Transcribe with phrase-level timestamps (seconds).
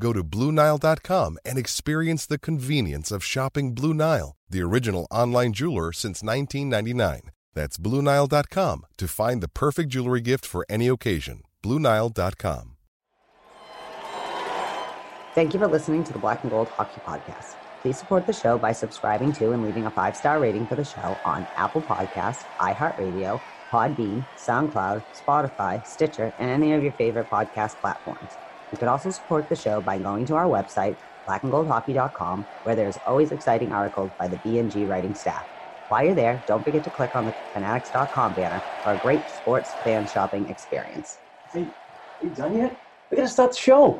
[0.00, 5.92] Go to BlueNile.com and experience the convenience of shopping Blue Nile, the original online jeweler
[5.92, 7.30] since 1999.
[7.54, 11.42] That's BlueNile.com to find the perfect jewelry gift for any occasion.
[11.62, 12.76] BlueNile.com.
[15.34, 17.56] Thank you for listening to the Black and Gold Hockey Podcast.
[17.82, 20.84] Please support the show by subscribing to and leaving a five star rating for the
[20.84, 23.40] show on Apple Podcasts, iHeartRadio,
[23.70, 28.32] Podbean, SoundCloud, Spotify, Stitcher, and any of your favorite podcast platforms.
[28.70, 33.32] You can also support the show by going to our website, blackandgoldhockey.com, where there's always
[33.32, 35.46] exciting articles by the BNG writing staff.
[35.88, 39.76] While you're there, don't forget to click on the fanatics.com banner for a great sports
[39.82, 41.20] fan shopping experience.
[41.52, 41.70] Hey,
[42.20, 42.76] are you done yet?
[43.10, 43.98] We gotta start the show.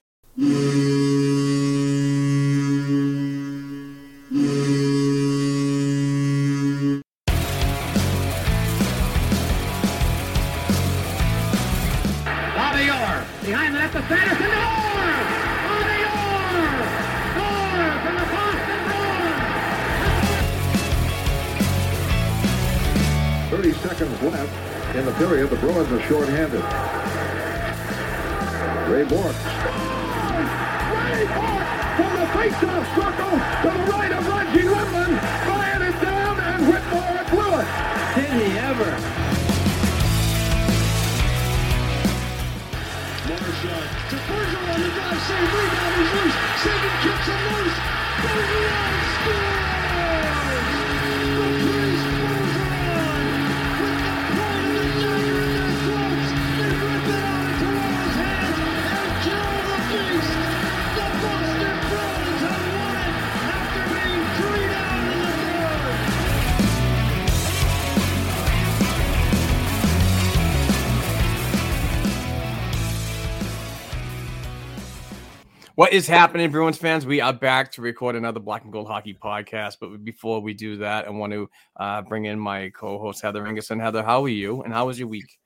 [75.88, 77.06] What is happening, Bruins fans?
[77.06, 79.78] We are back to record another Black and Gold Hockey podcast.
[79.80, 83.80] But before we do that, I want to uh, bring in my co-host Heather Ingerson.
[83.80, 84.60] Heather, how are you?
[84.60, 85.38] And how was your week?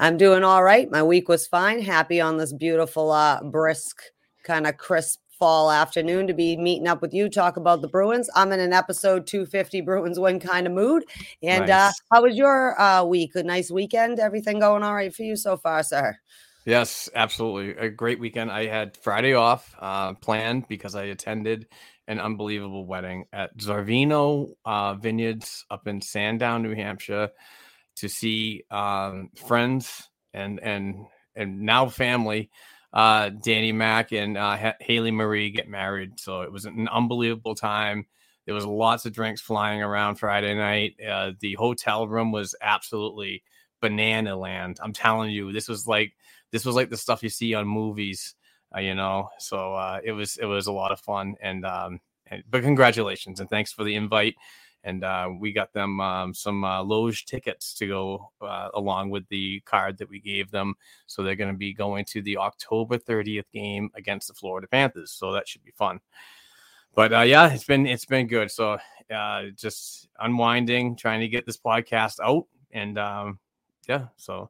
[0.00, 0.90] I'm doing all right.
[0.90, 1.82] My week was fine.
[1.82, 4.00] Happy on this beautiful, uh, brisk,
[4.44, 8.30] kind of crisp fall afternoon to be meeting up with you, talk about the Bruins.
[8.34, 11.04] I'm in an episode 250 Bruins win kind of mood.
[11.42, 13.34] And uh, how was your uh, week?
[13.34, 14.20] A nice weekend?
[14.20, 16.16] Everything going all right for you so far, sir?
[16.66, 17.76] Yes, absolutely.
[17.76, 18.50] A great weekend.
[18.50, 21.68] I had Friday off uh, planned because I attended
[22.08, 27.30] an unbelievable wedding at Zorvino uh, Vineyards up in Sandown, New Hampshire,
[27.96, 31.06] to see um, friends and and
[31.36, 32.50] and now family,
[32.92, 36.18] uh, Danny Mack and uh, Haley Marie get married.
[36.18, 38.06] So it was an unbelievable time.
[38.46, 40.94] There was lots of drinks flying around Friday night.
[41.06, 43.42] Uh, the hotel room was absolutely
[43.80, 44.78] banana land.
[44.82, 46.14] I'm telling you, this was like
[46.56, 48.34] this was like the stuff you see on movies,
[48.74, 49.28] uh, you know.
[49.38, 53.40] So uh, it was it was a lot of fun, and um, and, but congratulations
[53.40, 54.36] and thanks for the invite.
[54.84, 59.28] And uh, we got them um, some uh, Loge tickets to go uh, along with
[59.28, 60.76] the card that we gave them.
[61.08, 65.10] So they're going to be going to the October 30th game against the Florida Panthers.
[65.10, 65.98] So that should be fun.
[66.94, 68.50] But uh, yeah, it's been it's been good.
[68.50, 68.78] So
[69.14, 73.40] uh, just unwinding, trying to get this podcast out, and um,
[73.86, 74.48] yeah, so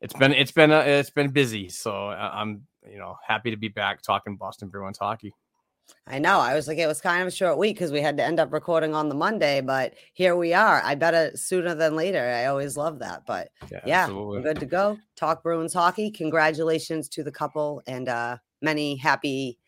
[0.00, 1.68] it's been it's been uh, it's been busy.
[1.68, 5.34] So uh, I'm you know happy to be back talking Boston Bruins hockey.
[6.06, 6.38] I know.
[6.38, 8.38] I was like, it was kind of a short week because we had to end
[8.38, 10.80] up recording on the Monday, but here we are.
[10.84, 12.22] I bet it sooner than later.
[12.24, 13.26] I always love that.
[13.26, 14.98] But Yeah, yeah, we're good to go.
[15.16, 16.10] Talk Bruins hockey.
[16.10, 19.58] Congratulations to the couple and uh many happy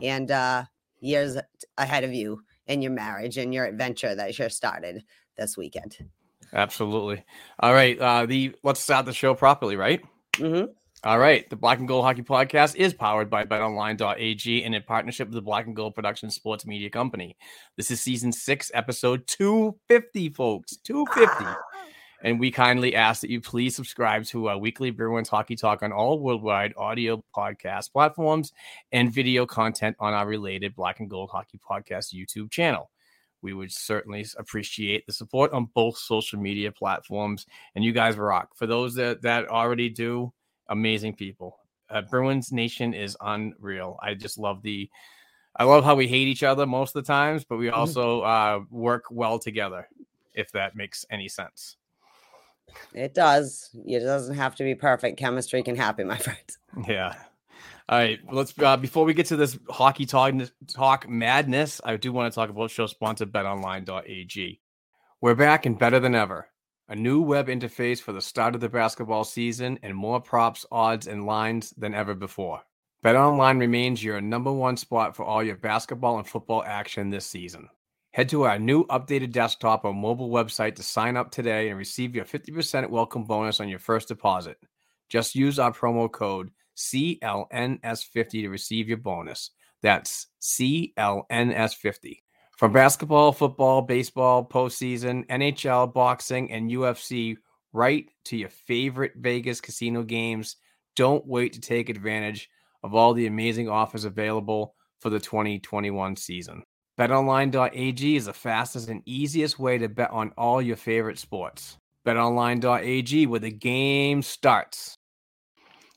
[0.00, 0.64] and uh
[1.00, 1.36] years
[1.78, 5.04] ahead of you in your marriage and your adventure that you started
[5.36, 5.96] this weekend.
[6.52, 7.24] Absolutely.
[7.60, 7.98] All right.
[7.98, 10.02] Uh, the let's start the show properly, right?
[10.36, 10.64] hmm
[11.04, 11.48] All right.
[11.48, 15.42] The Black and Gold Hockey Podcast is powered by BetOnline.ag and in partnership with the
[15.42, 17.36] Black and Gold Production Sports Media Company.
[17.76, 20.76] This is season six, episode 250, folks.
[20.76, 21.44] 250.
[22.24, 25.90] And we kindly ask that you please subscribe to our weekly Bruins Hockey Talk on
[25.90, 28.52] all worldwide audio podcast platforms
[28.92, 32.91] and video content on our related Black and Gold Hockey Podcast YouTube channel.
[33.42, 37.46] We would certainly appreciate the support on both social media platforms.
[37.74, 38.50] And you guys rock.
[38.54, 40.32] For those that, that already do,
[40.68, 41.58] amazing people.
[41.90, 43.98] Uh, Bruins Nation is unreal.
[44.02, 44.88] I just love the
[45.54, 47.78] I love how we hate each other most of the times, but we Mm-hmm.
[47.78, 49.86] also uh, work well together,
[50.34, 51.76] if that makes any sense.
[52.94, 53.68] It does.
[53.86, 55.18] It doesn't have to be perfect.
[55.18, 56.58] Chemistry can happen, my friends.
[56.88, 57.14] Yeah.
[57.88, 58.20] All right.
[58.30, 60.34] Let's uh, before we get to this hockey talk
[60.68, 64.60] talk madness, I do want to talk about show sponsor betonline.ag.
[65.20, 66.48] We're back and better than ever.
[66.88, 71.06] A new web interface for the start of the basketball season and more props, odds,
[71.06, 72.60] and lines than ever before.
[73.04, 77.68] BetOnline remains your number one spot for all your basketball and football action this season.
[78.12, 82.14] Head to our new updated desktop or mobile website to sign up today and receive
[82.14, 84.58] your 50% welcome bonus on your first deposit.
[85.08, 89.50] Just use our promo code CLNS50 to receive your bonus.
[89.82, 92.18] That's CLNS50.
[92.56, 97.36] From basketball, football, baseball, postseason, NHL, boxing, and UFC,
[97.72, 100.56] right to your favorite Vegas casino games,
[100.94, 102.48] don't wait to take advantage
[102.82, 106.62] of all the amazing offers available for the 2021 season.
[106.98, 111.78] BetOnline.ag is the fastest and easiest way to bet on all your favorite sports.
[112.06, 114.94] BetOnline.ag, where the game starts.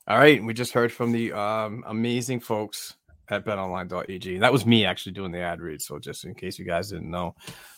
[0.07, 2.93] All right, we just heard from the um, amazing folks
[3.29, 4.37] at betonline.ag.
[4.37, 7.09] That was me actually doing the ad read, so just in case you guys didn't
[7.09, 7.33] know.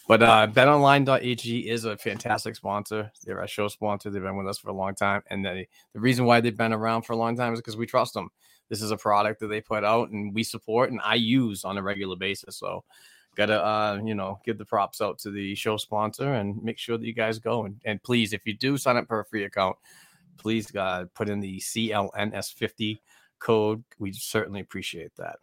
[0.10, 3.14] But uh, betonline.ag is a fantastic sponsor.
[3.24, 4.10] They're a show sponsor.
[4.10, 5.22] They've been with us for a long time.
[5.30, 7.86] And they, the reason why they've been around for a long time is because we
[7.86, 8.30] trust them.
[8.68, 11.78] This is a product that they put out and we support and I use on
[11.78, 12.58] a regular basis.
[12.58, 12.84] So
[13.38, 16.98] gotta uh, you know, give the props out to the show sponsor and make sure
[16.98, 17.64] that you guys go.
[17.64, 19.78] And, and please, if you do sign up for a free account,
[20.38, 23.00] please uh, put in the CLNS50
[23.40, 23.84] code.
[24.00, 25.38] We certainly appreciate that.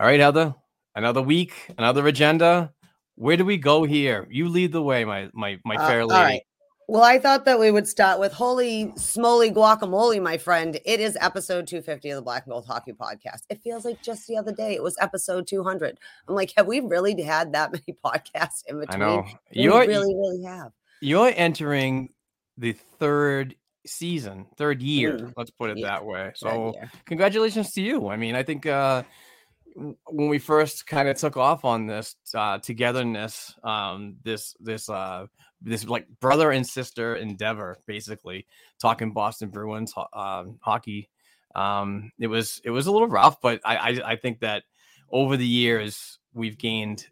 [0.00, 0.54] All right, Heather,
[0.94, 2.72] another week, another agenda.
[3.16, 4.26] Where do we go here?
[4.30, 6.22] You lead the way, my my my Uh, fair all lady.
[6.22, 6.42] right.
[6.90, 10.78] Well, I thought that we would start with holy smoly guacamole, my friend.
[10.86, 13.42] It is episode 250 of the Black and Gold Hockey Podcast.
[13.50, 15.98] It feels like just the other day it was episode 200.
[16.28, 19.02] I'm like, have we really had that many podcasts in between?
[19.02, 20.72] I know you're really, really have.
[21.02, 22.08] you're entering
[22.56, 23.54] the third
[23.88, 25.18] season, third year.
[25.18, 26.32] Mm, Let's put it yeah, that way.
[26.34, 26.74] So
[27.04, 28.08] congratulations to you.
[28.08, 29.02] I mean, I think uh,
[30.06, 35.26] when we first kind of took off on this uh, togetherness, um, this this uh,
[35.60, 38.46] this like brother and sister endeavor, basically
[38.80, 41.08] talking Boston Bruins ho- um, hockey.
[41.54, 44.64] Um, it was it was a little rough, but I, I I think that
[45.10, 47.06] over the years we've gained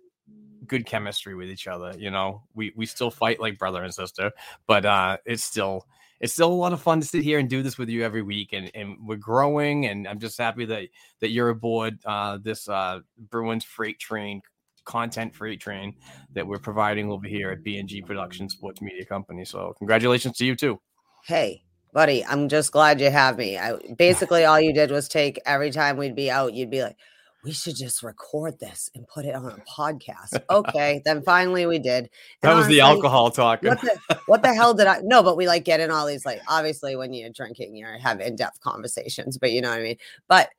[0.66, 1.92] good chemistry with each other.
[1.96, 4.32] You know, we we still fight like brother and sister,
[4.66, 5.86] but uh, it's still
[6.20, 8.22] it's still a lot of fun to sit here and do this with you every
[8.22, 10.88] week, and and we're growing, and I'm just happy that
[11.20, 14.42] that you're aboard uh, this uh, Bruins freight train
[14.86, 15.94] content freight train
[16.32, 19.44] that we're providing over here at B&G Production Sports Media Company.
[19.44, 20.80] So congratulations to you too.
[21.26, 23.58] Hey, buddy, I'm just glad you have me.
[23.58, 26.96] I basically all you did was take every time we'd be out, you'd be like,
[27.46, 30.42] we should just record this and put it on a podcast.
[30.50, 32.10] Okay, then finally we did.
[32.42, 33.68] That And was the alcohol talking.
[33.68, 34.98] What the, what the hell did I?
[35.04, 38.20] No, but we like get in all these like obviously when you're drinking, you have
[38.20, 39.96] in depth conversations, but you know what I mean.
[40.28, 40.50] But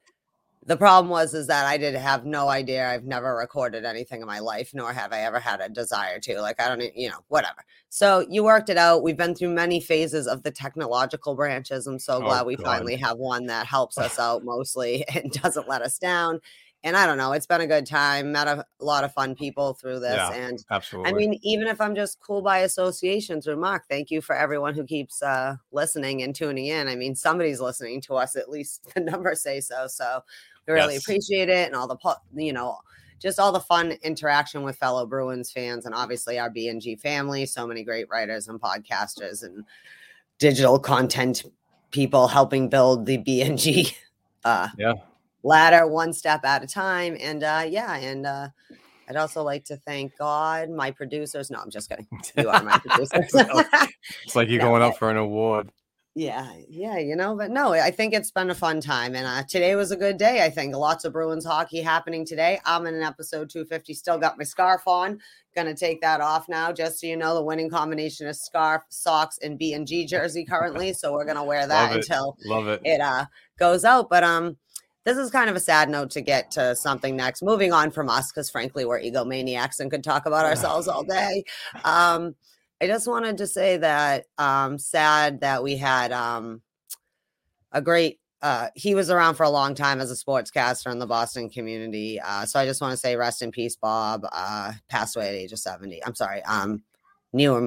[0.66, 2.90] the problem was is that I did have no idea.
[2.90, 6.42] I've never recorded anything in my life, nor have I ever had a desire to.
[6.42, 7.64] Like I don't, you know, whatever.
[7.90, 9.02] So you worked it out.
[9.02, 11.88] We've been through many phases of the technological branches.
[11.88, 12.66] I'm so Oh, glad we God.
[12.66, 16.42] finally have one that helps us out mostly and doesn't let us down.
[16.88, 18.32] And I don't know, it's been a good time.
[18.32, 20.32] Met a lot of fun people through this, Yeah.
[20.32, 21.12] and Absolutely.
[21.12, 24.74] I mean, even if I'm just cool by association through Mark, thank you for everyone
[24.74, 26.88] who keeps uh, listening and tuning in.
[26.88, 29.88] I mean, somebody's listening to us, at least the numbers say so.
[29.88, 30.22] So
[30.66, 31.04] we really Yes.
[31.04, 31.98] appreciate it and all the,
[32.42, 32.78] you know,
[33.20, 37.46] just all the fun interaction with fellow Bruins fans and obviously our BNG family.
[37.48, 39.66] So many great writers and podcasters and
[40.40, 41.44] digital content
[41.92, 43.94] people helping build the BNG
[44.46, 44.94] uh, Yeah.
[45.48, 47.18] Ladder one step at a time.
[47.20, 48.50] And uh, yeah, and uh,
[49.10, 51.50] I'd also like to thank God, my producers.
[51.50, 52.08] No, I'm just kidding.
[52.38, 53.12] You are my producers.
[54.24, 55.72] it's like you're Yeah, going up for an award.
[56.16, 59.16] yeah, yeah, you know, but no, I think it's been a fun time.
[59.16, 60.44] And uh, today was a good day.
[60.44, 62.60] I think lots of Bruins hockey happening today.
[62.66, 65.20] I'm in an episode 250, still got my scarf on.
[65.56, 67.34] Gonna take that off now, just so you know.
[67.36, 70.94] The winning combination is scarf, socks, and B and G jersey currently.
[70.94, 72.82] So we're gonna wear that Love until Love it.
[72.84, 73.26] it uh
[73.58, 74.10] goes out.
[74.10, 74.58] But um,
[75.08, 77.42] this is kind of a sad note to get to something next.
[77.42, 81.46] Moving on from us, because frankly, we're egomaniacs and could talk about ourselves all day.
[81.86, 82.36] Um,
[82.82, 86.62] I just wanted to say that um sad that we had um
[87.72, 91.08] a great uh he was around for a long time as a sportscaster in the
[91.08, 92.20] Boston community.
[92.20, 94.26] Uh so I just want to say rest in peace, Bob.
[94.30, 96.04] Uh passed away at age of 70.
[96.04, 96.84] I'm sorry, um
[97.32, 97.62] Newer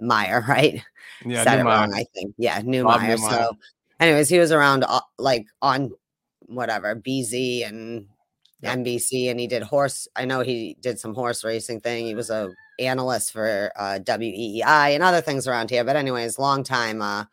[0.00, 0.80] Meyer, right?
[1.26, 2.34] Yeah, Said it wrong, I think.
[2.38, 3.16] Yeah, Neumeier.
[3.16, 3.30] Neumeier.
[3.30, 3.56] So
[3.98, 5.90] anyways, he was around uh, like on
[6.46, 8.06] whatever BZ and
[8.62, 8.78] Yep.
[8.78, 10.08] NBC and he did horse.
[10.16, 12.06] I know he did some horse racing thing.
[12.06, 15.84] He was a analyst for uh, WEEI and other things around here.
[15.84, 17.24] But anyways, long time uh,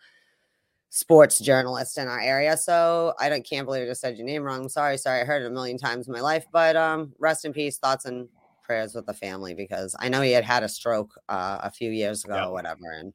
[0.89, 2.57] sports journalist in our area.
[2.57, 4.63] So I don't can't believe I just said your name wrong.
[4.63, 5.21] I'm sorry, sorry.
[5.21, 6.45] I heard it a million times in my life.
[6.51, 7.77] But um, rest in peace.
[7.77, 8.27] Thoughts and
[8.63, 11.91] prayers with the family because I know he had had a stroke uh, a few
[11.91, 12.47] years ago Yep.
[12.47, 12.91] or whatever.
[12.91, 13.13] And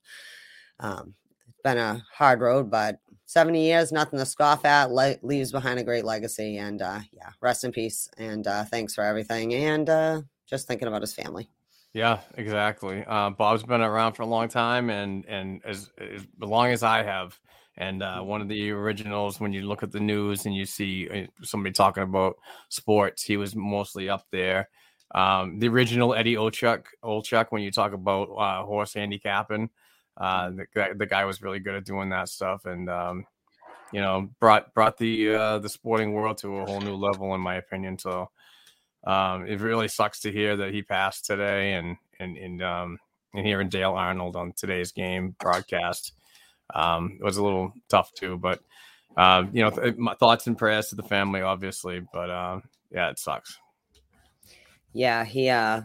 [0.80, 1.14] um,
[1.48, 4.90] it's been a hard road, but 70 years, nothing to scoff at.
[4.90, 6.56] Le- leaves behind a great legacy.
[6.58, 8.08] And uh, yeah, rest in peace.
[8.16, 9.52] And uh, thanks for everything.
[9.54, 11.50] And uh, just thinking about his family.
[11.92, 13.04] Yeah, exactly.
[13.06, 17.02] Uh, Bob's been around for a long time, and and as, as long as I
[17.02, 17.38] have.
[17.78, 21.08] And uh, one of the originals, when you look at the news and you see
[21.08, 22.36] uh, somebody talking about
[22.68, 24.68] sports, he was mostly up there.
[25.14, 29.70] Um, the original Eddie Olczyk, Olczyk, when you talk about uh, horse handicapping,
[30.16, 33.26] uh, the guy, the guy was really good at doing that stuff, and um,
[33.92, 37.40] you know, brought brought the uh, the sporting world to a whole new level, in
[37.40, 37.98] my opinion.
[37.98, 38.30] So
[39.04, 42.98] um, it really sucks to hear that he passed today, and and and um,
[43.34, 46.12] and hearing Dale Arnold on today's game broadcast
[46.74, 48.36] um, it was a little tough too.
[48.36, 48.60] But
[49.16, 52.00] uh, you know, th- my thoughts and prayers to the family, obviously.
[52.12, 53.58] But um, yeah, it sucks.
[54.92, 55.82] Yeah, he uh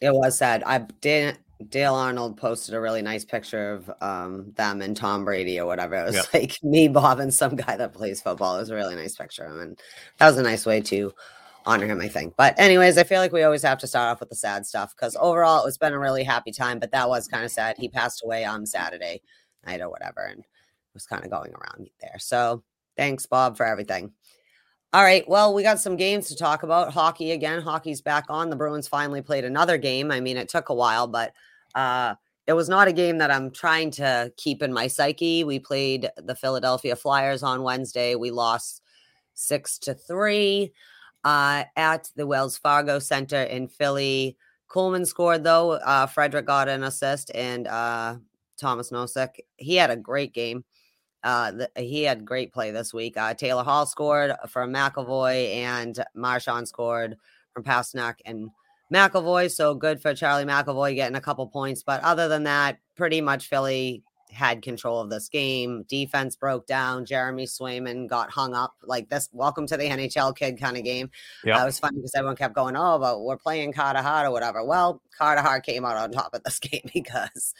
[0.00, 0.62] it was sad.
[0.64, 1.38] I did
[1.68, 5.94] Dale Arnold posted a really nice picture of um them and Tom Brady or whatever.
[5.96, 6.26] It was Yep.
[6.34, 8.56] like me, Bob, and some guy that plays football.
[8.56, 9.60] It was a really nice picture of him.
[9.60, 9.80] And
[10.18, 11.12] that was a nice way to
[11.66, 12.34] honor him, I think.
[12.36, 14.94] But anyways, I feel like we always have to start off with the sad stuff
[14.96, 17.76] because overall it's been a really happy time, but that was kind of sad.
[17.78, 19.20] He passed away on Saturday
[19.66, 20.42] night or whatever, and
[20.94, 22.16] was kind of going around there.
[22.18, 22.62] So
[22.96, 24.12] thanks, Bob, for everything.
[24.92, 25.28] All right.
[25.28, 26.92] Well, we got some games to talk about.
[26.92, 27.62] Hockey again.
[27.62, 28.50] Hockey's back on.
[28.50, 30.10] The Bruins finally played another game.
[30.10, 31.32] I mean, it took a while, but
[31.74, 32.14] uh
[32.46, 35.44] it was not a game that I'm trying to keep in my psyche.
[35.44, 38.16] We played the Philadelphia Flyers on Wednesday.
[38.16, 38.82] We lost
[39.34, 40.72] six to three
[41.24, 44.36] uh, at the Wells Fargo Center in Philly.
[44.68, 45.72] Kuhlman scored though.
[45.72, 48.16] Uh, Frederic got an assist, and uh,
[48.56, 49.36] Tomas Nosek.
[49.56, 50.64] He had a great game.
[51.22, 53.16] Uh, th- he had great play this week.
[53.16, 57.16] Uh, Taylor Hall scored from McAvoy, and Marchand scored
[57.52, 58.50] from Pastrnak and
[58.92, 59.50] McAvoy.
[59.50, 61.82] So good for Charlie McAvoy getting a couple points.
[61.82, 65.84] But other than that, pretty much Philly had control of this game.
[65.88, 67.04] Defense broke down.
[67.04, 69.28] Jeremy Swayman got hung up like this.
[69.32, 71.10] Welcome to the NHL kid kind of game.
[71.44, 71.56] Yep.
[71.56, 74.30] Uh, it was funny because everyone kept going, "Oh, but we're playing Carter Hart or
[74.30, 77.54] whatever." Well, Carter came out on top of this game because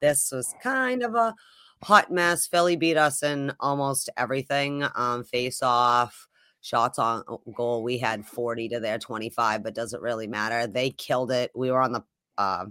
[0.00, 1.34] this was kind of a
[1.82, 2.46] hot mess.
[2.46, 4.84] Philly beat us in almost everything.
[4.94, 6.27] Um, face off,
[6.60, 7.22] shots on
[7.54, 7.82] goal.
[7.82, 10.66] We had 40 to their 25, but does it really matter?
[10.66, 11.50] They killed it.
[11.54, 12.04] We were on the
[12.36, 12.66] uh,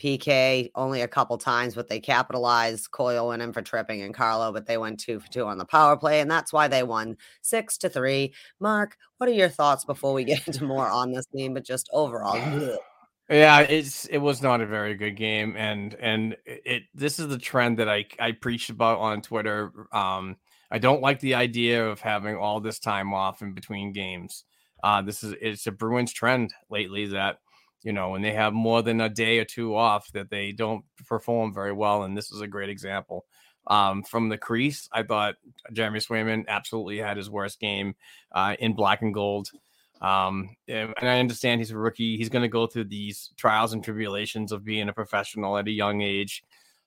[0.00, 2.90] PK only a couple times, but they capitalized.
[2.90, 5.64] Coyle went in for tripping and Carlo, but they went two for two on the
[5.64, 8.32] power play, and that's why they won six to three.
[8.58, 11.88] Mark, what are your thoughts before we get into more on this game, but just
[11.92, 12.78] overall?
[13.32, 17.38] Yeah, it's it was not a very good game, and and it this is the
[17.38, 19.70] trend that I I preached about on Twitter.
[19.92, 20.34] Um,
[20.70, 24.44] I don't like the idea of having all this time off in between games.
[24.82, 27.38] Uh, this is it's a Bruins trend lately that
[27.82, 30.84] you know when they have more than a day or two off that they don't
[31.06, 33.26] perform very well, and this is a great example.
[33.66, 35.34] Um, from the crease, I thought
[35.72, 37.94] Jeremy Swayman absolutely had his worst game
[38.32, 39.50] uh, in black and gold.
[40.00, 42.16] Um, and and I understand he's a rookie.
[42.16, 45.72] He's going to go through these trials and tribulations of being a professional at a
[45.72, 46.42] young age.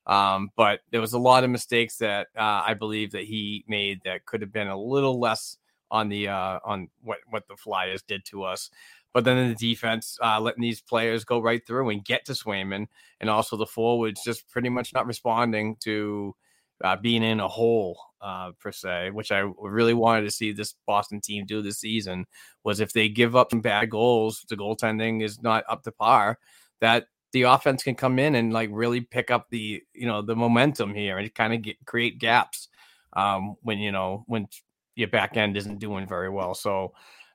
[0.05, 4.01] Um, but there was a lot of mistakes that uh, I believe that he made
[4.03, 5.57] that could have been a little less
[5.89, 8.69] on the uh, on what what the Flyers did to us.
[9.13, 12.33] But then in the defense, uh, letting these players go right through and get to
[12.33, 12.87] Swayman,
[13.21, 16.35] and also the forwards just pretty much not responding to
[16.83, 20.75] uh, being in a hole uh, per se, which I really wanted to see this
[20.87, 22.25] Boston team do this season.
[22.63, 26.39] Was if they give up some bad goals, the goaltending is not up to par.
[26.81, 30.35] That the offense can come in and like really pick up the you know the
[30.35, 32.69] momentum here and kind of get create gaps
[33.13, 34.47] um, when you know when
[34.95, 36.53] your back end isn't doing very well.
[36.53, 36.93] So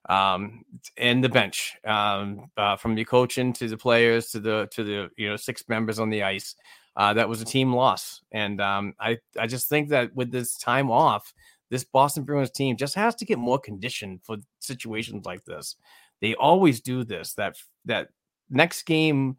[0.08, 0.64] um
[0.96, 5.10] and the bench um uh, from your coaching to the players to the to the
[5.16, 6.54] you know six members on the ice
[6.96, 10.56] uh that was a team loss and um i i just think that with this
[10.56, 11.34] time off
[11.70, 15.76] this boston bruins team just has to get more conditioned for situations like this
[16.20, 18.08] they always do this that that
[18.50, 19.36] next game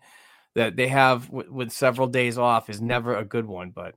[0.56, 3.72] that they have w- with several days off is never a good one.
[3.72, 3.96] But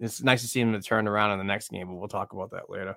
[0.00, 1.88] it's nice to see them to turn around in the next game.
[1.88, 2.96] But we'll talk about that later.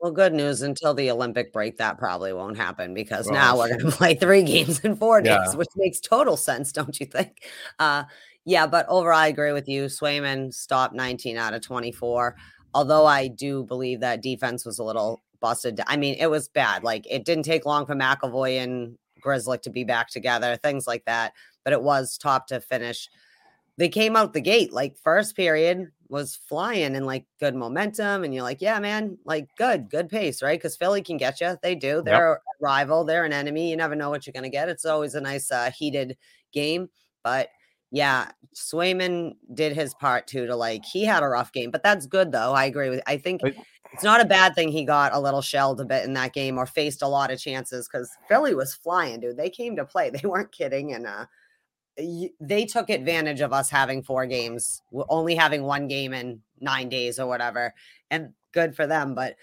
[0.00, 3.68] Well, good news until the Olympic break, that probably won't happen because Well, now we're
[3.68, 5.54] going to play three games in four days, Yeah.
[5.56, 7.42] which makes total sense, don't you think?
[7.78, 8.04] Uh,
[8.46, 9.84] yeah, but overall, I agree with you.
[9.84, 12.34] Swayman stopped 19 out of 24.
[12.72, 15.80] Although I do believe that defense was a little busted.
[15.86, 16.82] I mean, it was bad.
[16.82, 21.04] Like it didn't take long for McAvoy and Grzelcyk to be back together, things like
[21.04, 21.32] that.
[21.64, 23.08] But it was top to finish.
[23.76, 28.34] They came out the gate like first period was flying and like good momentum, and
[28.34, 30.58] you're like, yeah, man, like good, good pace, right?
[30.58, 31.56] Because Philly can get you.
[31.62, 32.02] They do.
[32.02, 33.04] They're a rival.
[33.04, 33.70] They're an enemy.
[33.70, 34.68] You never know what you're gonna get.
[34.68, 36.16] It's always a nice uh, heated
[36.52, 36.90] game,
[37.22, 37.48] but
[37.90, 42.06] yeah, Swayman did his part too to like he had a rough game, but that's
[42.06, 42.52] good though.
[42.52, 43.40] I agree with I think
[43.92, 46.56] it's not a bad thing he got a little shelled a bit in that game
[46.56, 49.36] or faced a lot of chances because Philly was flying, dude.
[49.36, 50.10] They came to play.
[50.22, 50.92] They weren't kidding.
[50.92, 51.26] And uh
[51.96, 57.18] they took advantage of us having four games, only having one game in nine days
[57.18, 57.74] or whatever.
[58.10, 59.14] And good for them.
[59.14, 59.36] But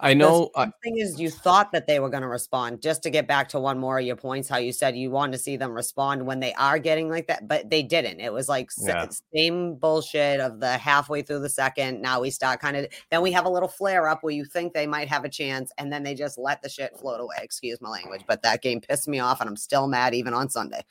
[0.00, 0.50] I the know.
[0.54, 2.80] uh, thing is, you thought that they were going to respond.
[2.82, 5.32] Just to get back to one more of your points, how you said you want
[5.32, 8.20] to see them respond when they are getting like that, but they didn't.
[8.20, 9.08] It was like Yeah.
[9.34, 12.00] same bullshit of the halfway through the second.
[12.00, 12.86] Now we start kind of.
[13.10, 15.72] Then we have a little flare up where you think they might have a chance,
[15.78, 17.36] and then they just let the shit float away.
[17.42, 20.48] Excuse my language, but that game pissed me off, and I'm still mad even on
[20.48, 20.84] Sunday.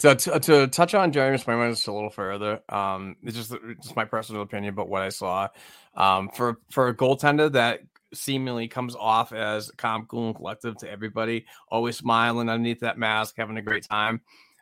[0.00, 3.96] To, to, to touch on Jeremy Swayman just a little further, um, it's just just
[3.96, 5.48] my personal opinion but what I saw.
[5.94, 7.80] Um, for for a goaltender that
[8.14, 13.36] seemingly comes off as calm, cool, and collective to everybody, always smiling underneath that mask,
[13.36, 14.20] having a great time.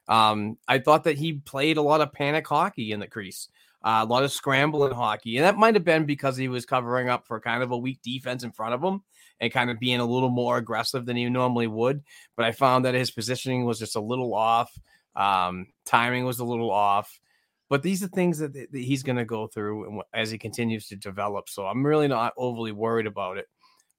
[0.09, 3.49] Um, I thought that he played a lot of panic hockey in the crease,
[3.83, 7.09] uh, a lot of scrambling hockey, and that might have been because he was covering
[7.09, 9.03] up for kind of a weak defense in front of him
[9.41, 12.03] and kind of being a little more aggressive than he normally would.
[12.37, 14.71] But I found that his positioning was just a little off.
[15.17, 17.21] Um, timing was a little off.
[17.69, 20.97] But these are things that, that he's going to go through as he continues to
[20.97, 21.49] develop.
[21.49, 23.47] So I'm really not overly worried about it.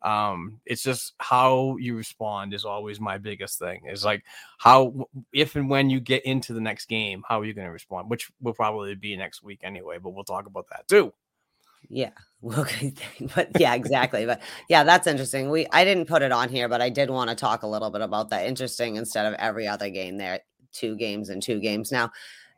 [0.01, 3.83] Um, it's just how you respond is always my biggest thing.
[3.87, 4.23] Is like
[4.57, 7.71] how if and when you get into the next game, how are you going to
[7.71, 8.09] respond?
[8.09, 9.99] Which will probably be next week anyway.
[9.99, 11.13] But we'll talk about that too.
[11.89, 12.11] Yeah.
[12.57, 12.95] Okay.
[13.35, 14.25] But yeah, exactly.
[14.25, 15.51] But yeah, that's interesting.
[15.51, 17.91] We I didn't put it on here, but I did want to talk a little
[17.91, 18.47] bit about that.
[18.47, 20.39] Interesting instead of every other game there,
[20.71, 21.91] two games and two games.
[21.91, 22.11] Now,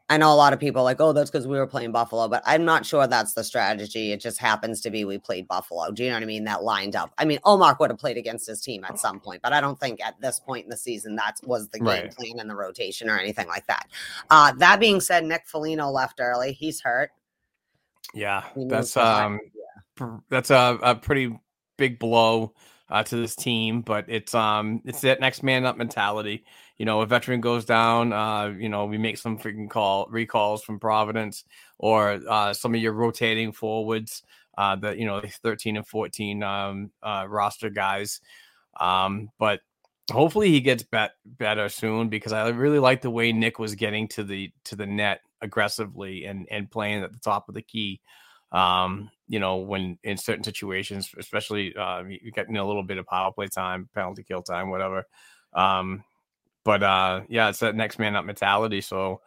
[0.10, 2.28] I know a lot of people are like, oh, that's because we were playing Buffalo,
[2.28, 4.12] but I'm not sure that's the strategy.
[4.12, 5.92] It just happens to be we played Buffalo.
[5.92, 6.44] Do you know what I mean?
[6.44, 7.14] That lined up.
[7.18, 9.80] I mean, Omar would have played against his team at some point, but I don't
[9.80, 12.12] think at this point in the season that was the game Right.
[12.16, 13.88] plan in the rotation or anything like that.
[14.30, 16.52] Uh, that being said, Nick Foligno left early.
[16.52, 17.12] He's hurt.
[18.14, 19.40] Yeah, He that's um,
[19.96, 21.40] pr- that's a, a pretty
[21.78, 22.54] big blow
[22.90, 26.46] uh, to this team, but it's um, it's that next man up mentality.
[26.78, 30.64] You know, a veteran goes down, uh, you know, we make some freaking call recalls
[30.64, 31.44] from Providence
[31.78, 34.24] or uh, some of your rotating forwards,
[34.58, 38.22] uh, that you know, the 13 and 14 um, uh, roster guys.
[38.80, 39.62] Um, but
[40.12, 44.08] hopefully he gets bet- better soon because I really like the way Nick was getting
[44.10, 48.02] to the to the net aggressively and and playing at the top of the key.
[48.52, 53.08] Um, you know, when in certain situations, especially uh, you getting a little bit of
[53.08, 55.06] power play time, penalty kill time, whatever.
[55.54, 56.04] Um,
[56.64, 58.82] but uh, yeah, it's that next man up mentality.
[58.82, 59.22] So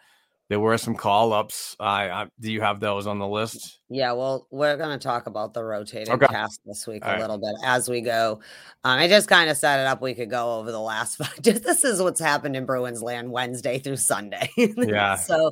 [0.49, 1.77] there were some call ups.
[1.81, 3.81] Do you have those on the list?
[3.89, 6.27] Yeah, well, we're going to talk about the rotating Okay.
[6.27, 7.21] cast this week All a right.
[7.21, 8.41] little bit as we go.
[8.85, 10.01] Um, I just kind of set it up.
[10.01, 11.43] We could go over the last five.
[11.43, 14.49] Just this is what's happened in Bruins land Wednesday through Sunday.
[14.77, 15.17] Yeah.
[15.17, 15.51] so,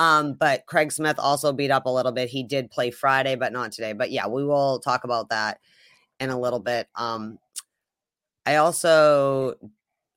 [0.00, 2.28] um, but Craig Smith also beat up a little bit.
[2.28, 3.92] He did play Friday, but not today.
[3.92, 5.60] But yeah, we will talk about that
[6.18, 6.88] in a little bit.
[6.96, 7.38] Um,
[8.44, 9.54] I also,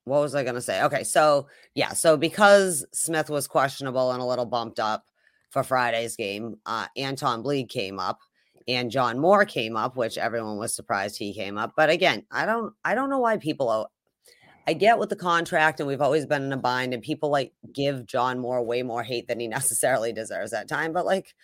[0.06, 0.82] what was I going to say?
[0.84, 5.06] Okay, so yeah, so because Smith was questionable and a little bumped up
[5.50, 8.20] for Friday's game, uh, Anton Blidh came up
[8.68, 11.74] and John Moore came up, which everyone was surprised he came up.
[11.76, 13.70] But again, I don't, I don't know why people.
[13.70, 13.88] Are,
[14.68, 17.54] I get with the contract, and we've always been in a bind, and people like
[17.72, 20.94] give John Moore way more hate than he necessarily deserves at time.
[20.94, 21.36] But like,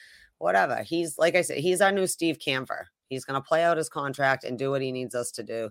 [0.41, 0.83] whatever.
[0.83, 2.85] He's like I said, he's our new Steve Kampfer.
[3.09, 5.69] He's gonna play out his contract and do what he needs us to do.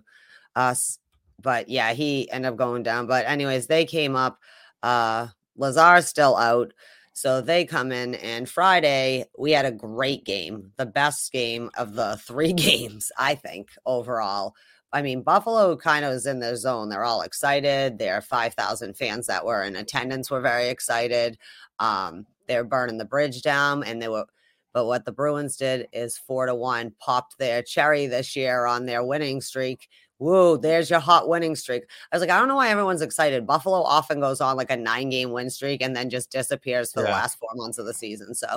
[0.55, 0.99] Us,
[1.41, 3.07] but yeah, he ended up going down.
[3.07, 4.39] But anyways, they came up.
[4.83, 5.27] Uh
[5.57, 6.73] Lazar's still out.
[7.13, 11.93] So they come in, and Friday we had a great game, the best game of
[11.93, 14.55] the three games, I think, overall.
[14.93, 16.89] I mean, Buffalo kind of is in their zone.
[16.89, 17.97] They're all excited.
[17.97, 21.37] Their 5,000 fans that were in attendance were very excited.
[21.79, 24.25] Um, they're burning the bridge down, and they were.
[24.73, 28.85] But what the Bruins did is four to one popped their cherry this year on
[28.85, 29.89] their winning streak
[30.21, 31.83] whoa, there's your hot winning streak.
[32.11, 33.47] I was like, I don't know why everyone's excited.
[33.47, 37.01] Buffalo often goes on like a nine game win streak and then just disappears for
[37.01, 38.35] the last four months of the season.
[38.35, 38.47] So,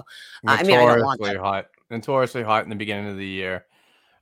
[0.47, 1.37] I mean, I don't want that.
[1.39, 3.65] hot, notoriously hot in the beginning of the year.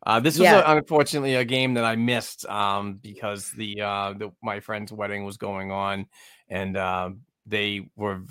[0.07, 0.61] Uh, this was Yeah.
[0.61, 5.25] a, unfortunately a game that I missed um, because the, uh, the my friend's wedding
[5.25, 6.07] was going on,
[6.49, 7.11] and uh,
[7.47, 8.23] they were,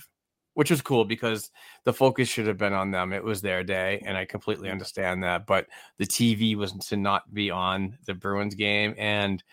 [0.53, 1.49] which was cool because
[1.85, 3.13] the focus should have been on them.
[3.13, 5.45] It was their day, and I completely understand that.
[5.45, 9.43] But the TV was to not be on the Bruins game, and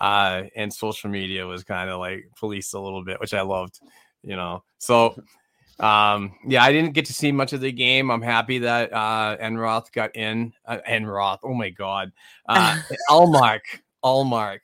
[0.00, 3.80] uh, and social media was kind of like policed a little bit, which I loved.
[4.22, 5.20] You know, so
[5.80, 8.10] um, yeah, I didn't get to see much of the game.
[8.10, 10.52] I'm happy that uh Enroth got in.
[10.64, 12.12] Uh, Enroth, oh my god.
[12.48, 13.60] Uh Ullmark.
[14.04, 14.60] Ullmark.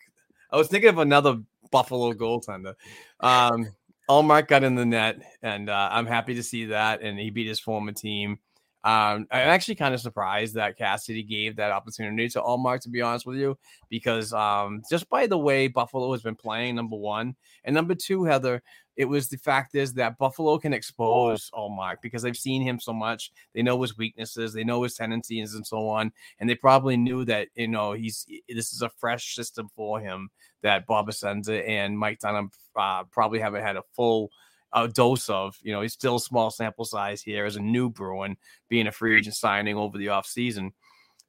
[0.50, 2.74] I was thinking of another Buffalo goaltender.
[3.20, 3.68] Um
[4.08, 7.02] Ullmark got in the net, and uh, I'm happy to see that.
[7.02, 8.38] And he beat his former team.
[8.84, 13.00] Um, I'm actually kind of surprised that Cassidy gave that opportunity to Ullmark, to be
[13.00, 13.56] honest with you,
[13.88, 18.24] because um, just by the way Buffalo has been playing, number one, and number two,
[18.24, 18.60] Heather,
[18.96, 22.92] it was the fact is that Buffalo can expose Ullmark because they've seen him so
[22.92, 23.32] much.
[23.54, 26.12] They know his weaknesses, they know his tendencies, and so on.
[26.38, 30.30] And they probably knew that you know he's this is a fresh system for him
[30.62, 34.30] that Bob Essensa and Mike Dunham uh, probably haven't had a full
[34.72, 35.56] uh, dose of.
[35.62, 38.36] You know, he's still a small sample size here as a new Bruin,
[38.68, 40.72] being a free agent signing over the offseason.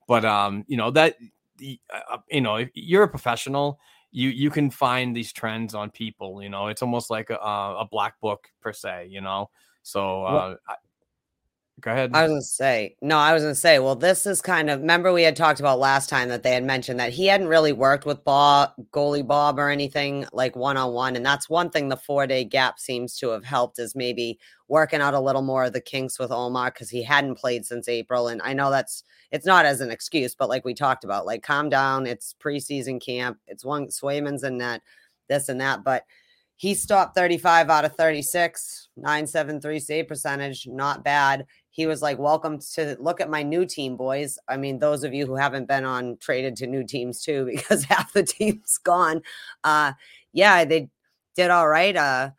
[0.08, 1.16] But um, you know that
[1.62, 3.80] uh, you know if you're a professional
[4.14, 6.68] you you can find these trends on people you know?
[6.68, 9.50] It's almost like a, a black book per se you know?
[9.82, 10.76] So uh I,
[11.82, 14.70] go ahead I was gonna say, no, I was gonna say, well, this is kind
[14.70, 17.48] of remember we had talked about last time that they had mentioned that he hadn't
[17.48, 21.16] really worked with Bob, goalie Bob or anything like one on one.
[21.16, 25.02] And that's one thing the four day gap seems to have helped is maybe working
[25.02, 28.28] out a little more of the kinks with Omar because he hadn't played since April.
[28.28, 31.44] And I know that's it's not as an excuse, but like we talked about, like
[31.44, 34.82] calm down, it's preseason camp, it's one Swayman's in that,
[35.28, 35.84] this and that.
[35.84, 36.06] But
[36.56, 42.60] he stopped 35 out of 36, 973 save percentage, not bad he was like, Welcome
[42.76, 44.38] to look at my new team, boys.
[44.48, 47.84] I mean, those of you who haven't been on traded to new teams too, because
[47.84, 49.22] half the team's gone.
[49.64, 49.94] Uh
[50.32, 50.90] yeah, they
[51.36, 51.98] did all right.
[51.98, 52.30] Uh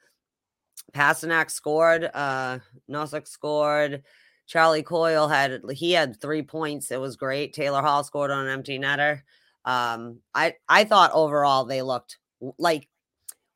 [0.94, 4.04] Pastrnak scored, uh Nosek scored.
[4.46, 6.90] Charlie Coyle had he had three points.
[6.90, 7.54] It was great.
[7.54, 9.22] Taylor Hall scored on an empty netter.
[9.64, 12.18] Um, I I thought overall they looked
[12.58, 12.88] like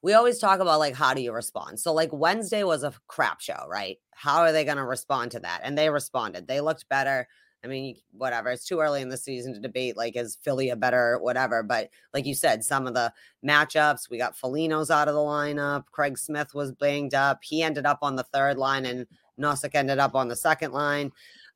[0.02, 1.80] we always talk about like how do you respond?
[1.80, 3.98] So like wednesday was a crap show right?
[4.14, 5.61] How are they going to respond to that?
[5.62, 6.46] And they responded.
[6.46, 7.28] They looked better.
[7.64, 8.50] I mean whatever.
[8.50, 11.90] It's too early in the season to debate like is philly a better whatever but
[12.14, 13.12] like you said some of the
[13.46, 15.84] matchups we got Foligno's out of the lineup.
[15.90, 17.40] Craig smith was banged up.
[17.42, 19.06] He ended up on the third line and
[19.40, 21.11] Nosek ended up on the second line.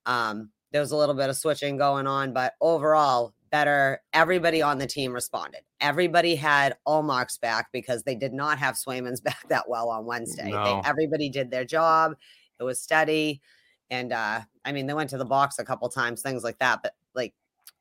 [0.06, 4.78] Um there was a little bit of switching going on but overall better everybody on
[4.78, 9.68] the team responded everybody had Ullmark's back because they did not have Swayman's back that
[9.68, 10.50] well on Wednesday.
[10.50, 10.64] No.
[10.64, 12.14] They, everybody did their job.
[12.58, 13.42] It was steady.
[13.90, 16.80] And uh, I mean, they went to the box a couple times, things like that.
[16.82, 17.34] But like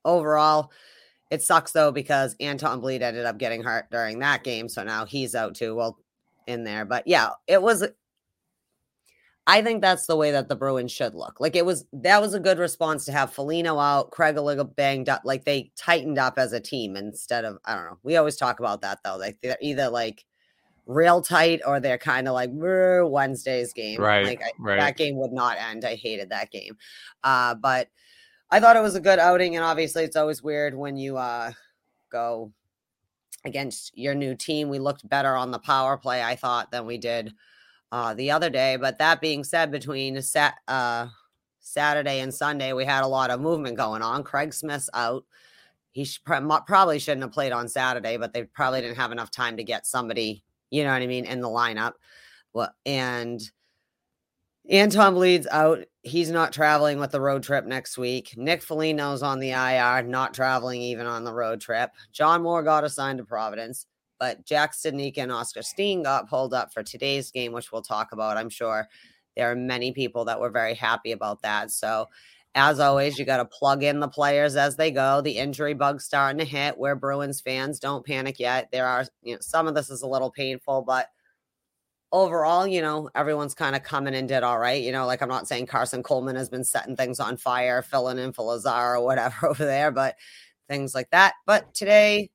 [0.03, 0.71] overall,
[1.29, 4.67] it sucks though because Anton Blidh ended up getting hurt during that game.
[4.67, 5.75] So now he's out too.
[5.75, 5.97] Well,
[6.47, 6.83] in there.
[6.83, 7.87] But yeah, it was
[9.47, 11.39] I think that's the way that the Bruins should look.
[11.39, 14.65] Like it was that was a good response to have Foligno out, Craig a little
[14.65, 15.21] banged up.
[15.25, 17.97] Like they tightened up as a team instead of I don't know.
[18.03, 19.17] We always talk about that though.
[19.17, 20.25] Like they're either like
[20.85, 23.99] real tight or they're kind of like "Brr, Wednesday's game.
[23.99, 24.79] Right, Like I, right.
[24.79, 25.85] that game would not end.
[25.85, 26.77] I hated that game.
[27.23, 27.87] Uh, but
[28.51, 31.51] I thought it was a good outing, and obviously it's always weird when you uh
[32.11, 32.51] go
[33.43, 34.69] against your new team.
[34.69, 37.33] We looked better on the power play, I thought, than we did
[37.91, 38.77] uh, the other day.
[38.77, 41.07] But that being said, between sat, uh,
[41.59, 44.23] Saturday and Sunday, we had a lot of movement going on.
[44.23, 45.25] Craig Smith's out.
[45.91, 49.57] He sh- probably shouldn't have played on Saturday, but they probably didn't have enough time
[49.57, 51.93] to get somebody, you know what I mean, in the lineup.
[52.53, 53.41] Well, and
[54.69, 55.79] Anton Blidh's out.
[56.03, 58.33] He's not traveling with the road trip next week.
[58.37, 61.91] Nick Foligno's on the IR, not traveling even on the road trip.
[62.11, 63.85] John Moore got assigned to Providence,
[64.21, 68.11] but Jack Studnicka and Oskar Steen got pulled up for today's game, which we'll talk
[68.11, 68.37] about.
[68.37, 68.87] I'm sure
[69.35, 71.71] there are many people that were very happy about that.
[71.71, 72.05] So,
[72.53, 75.21] as always, you got to plug in the players as they go.
[75.21, 76.77] The injury bug's starting to hit.
[76.77, 77.79] We're Bruins fans.
[77.79, 78.69] Don't panic yet.
[78.71, 81.07] There are, you know, some of this is a little painful, but
[82.11, 84.83] overall, you know, everyone's kind of coming and did all right.
[84.83, 88.19] You know, like I'm not saying Carson Kuhlman has been setting things on fire, filling
[88.19, 90.15] in for Lazar or whatever over there, but
[90.69, 91.33] things like that.
[91.47, 92.29] But today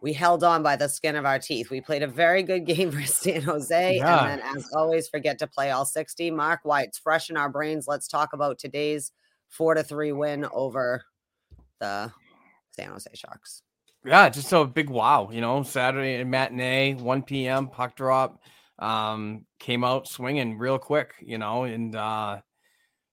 [0.00, 1.70] we held on by the skin of our teeth.
[1.70, 3.96] We played a very good game for San Jose.
[3.96, 4.24] Yeah.
[4.24, 6.30] And then, as always, forget to play all 60.
[6.30, 7.86] Mark, White's fresh in our brains.
[7.86, 9.12] Let's talk about today's
[9.48, 11.04] four to three win over
[11.80, 12.12] the
[12.72, 13.62] San Jose Sharks.
[14.04, 15.28] Yeah, just a big wow.
[15.30, 17.68] You know, Saturday matinee, 1 p.m.
[17.68, 18.40] puck drop.
[18.78, 21.12] Um, came out swinging real quick.
[21.20, 22.40] You know, and uh,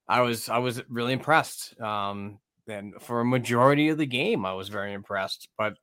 [0.07, 1.79] I was I was really impressed.
[1.81, 5.49] Um, and for a majority of the game, I was very impressed.
[5.57, 5.73] But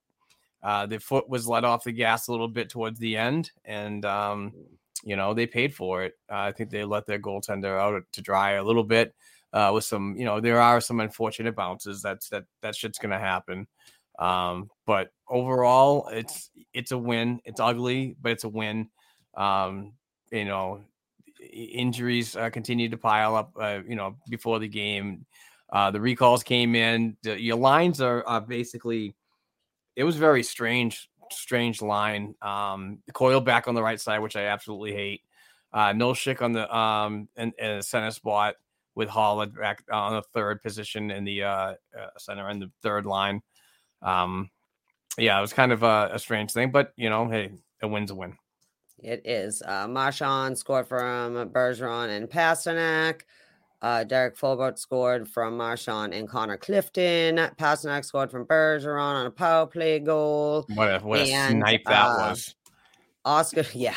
[0.65, 4.03] uh, the foot was let off the gas a little bit towards the end, and
[4.07, 4.55] um,
[5.05, 6.15] you know they paid for it.
[6.33, 9.15] Uh, I think they let their goaltender out to dry a little bit
[9.53, 10.17] uh, with some.
[10.17, 12.01] You know, there are some unfortunate bounces.
[12.01, 13.67] That's that that shit's gonna happen.
[14.19, 17.41] Um, but overall, it's it's a win.
[17.45, 18.89] It's ugly, but it's a win.
[19.37, 19.93] Um,
[20.33, 20.83] you know,
[21.53, 23.53] injuries uh, continue to pile up.
[23.61, 25.27] Uh, you know, before the game,
[25.71, 27.19] uh, the recalls came in.
[27.23, 29.15] The, your lines are, are basically.
[29.97, 32.35] It was very strange, strange line.
[32.43, 35.23] Um, Coyle back on the right side, which I absolutely hate.
[35.73, 38.55] Uh, Nosek on the um in the center spot
[38.95, 41.75] with Haula back on the third position in the uh, uh
[42.17, 43.43] center and the third line.
[44.03, 44.51] Um,
[45.19, 47.53] yeah, it was kind of a, a, strange thing, but you know, hey,
[47.83, 48.37] a win's a win.
[48.99, 49.63] It is.
[49.63, 53.23] Uh, Marchand scored from Bergeron and Pastrnak.
[53.85, 57.37] Uh, Derek Forbort scored from Marchand and Connor Clifton.
[57.59, 60.65] Pastrnak scored from Bergeron on a power play goal.
[60.73, 62.55] What a, what and, a snipe that uh, was.
[63.27, 63.97] Oskar, yeah.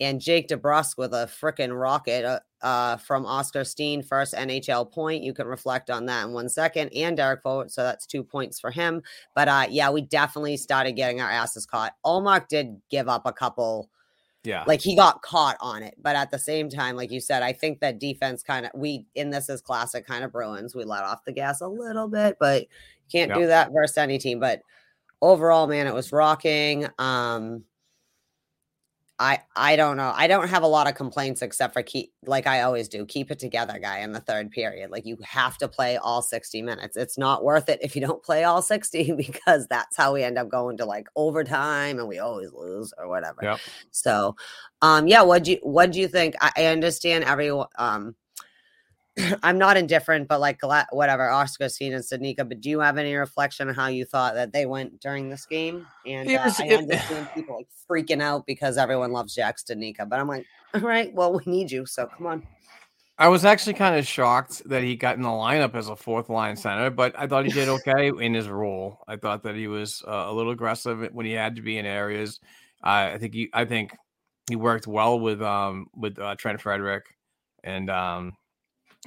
[0.00, 5.22] And Jake DeBrusk with a freaking rocket uh, uh, from Oskar Steen, first NHL point.
[5.22, 6.88] You can reflect on that in one second.
[6.92, 9.04] And Derek Forbort, so that's two points for him.
[9.36, 11.94] But uh, yeah, we definitely started getting our asses caught.
[12.04, 13.88] Ullmark did give up a couple–
[14.44, 14.64] yeah.
[14.66, 15.94] Like he got caught on it.
[16.00, 19.06] But at the same time, like you said, I think that defense kind of we
[19.14, 20.74] in this is classic kind of Bruins.
[20.74, 22.66] We let off the gas a little bit, but
[23.10, 23.38] can't yep.
[23.38, 24.40] do that versus any team.
[24.40, 24.62] But
[25.20, 26.86] overall, man, it was rocking.
[26.98, 27.64] Um
[29.18, 30.12] I I don't know.
[30.14, 33.04] I don't have a lot of complaints except for keep like I always do.
[33.06, 34.90] Keep it together, guy, in the third period.
[34.90, 36.96] Like you have to play all 60 minutes.
[36.96, 40.38] It's not worth it if you don't play all 60 because that's how we end
[40.38, 43.40] up going to like overtime and we always lose or whatever.
[43.42, 43.60] Yep.
[43.90, 44.34] So
[44.80, 46.34] um yeah, what do you what do you think?
[46.40, 48.16] I, I understand everyone um
[49.42, 52.48] I'm not indifferent, but like whatever, Oskar Steen and Studnicka.
[52.48, 55.46] But do you have any reflection on how you thought that they went during this
[55.46, 55.86] game?
[56.06, 60.18] And uh, I it, understand people like freaking out because everyone loves Jack Studnicka, but
[60.18, 62.46] I'm like, all right, well, we need you, so come on.
[63.18, 66.30] I was actually kind of shocked that he got in the lineup as a fourth
[66.30, 68.98] line center, but I thought he did okay in his role.
[69.06, 71.84] I thought that he was uh, a little aggressive when he had to be in
[71.84, 72.40] areas.
[72.82, 73.94] Uh, I think he, I think
[74.48, 77.04] he worked well with um with uh, Trent Frederic,
[77.62, 78.32] and um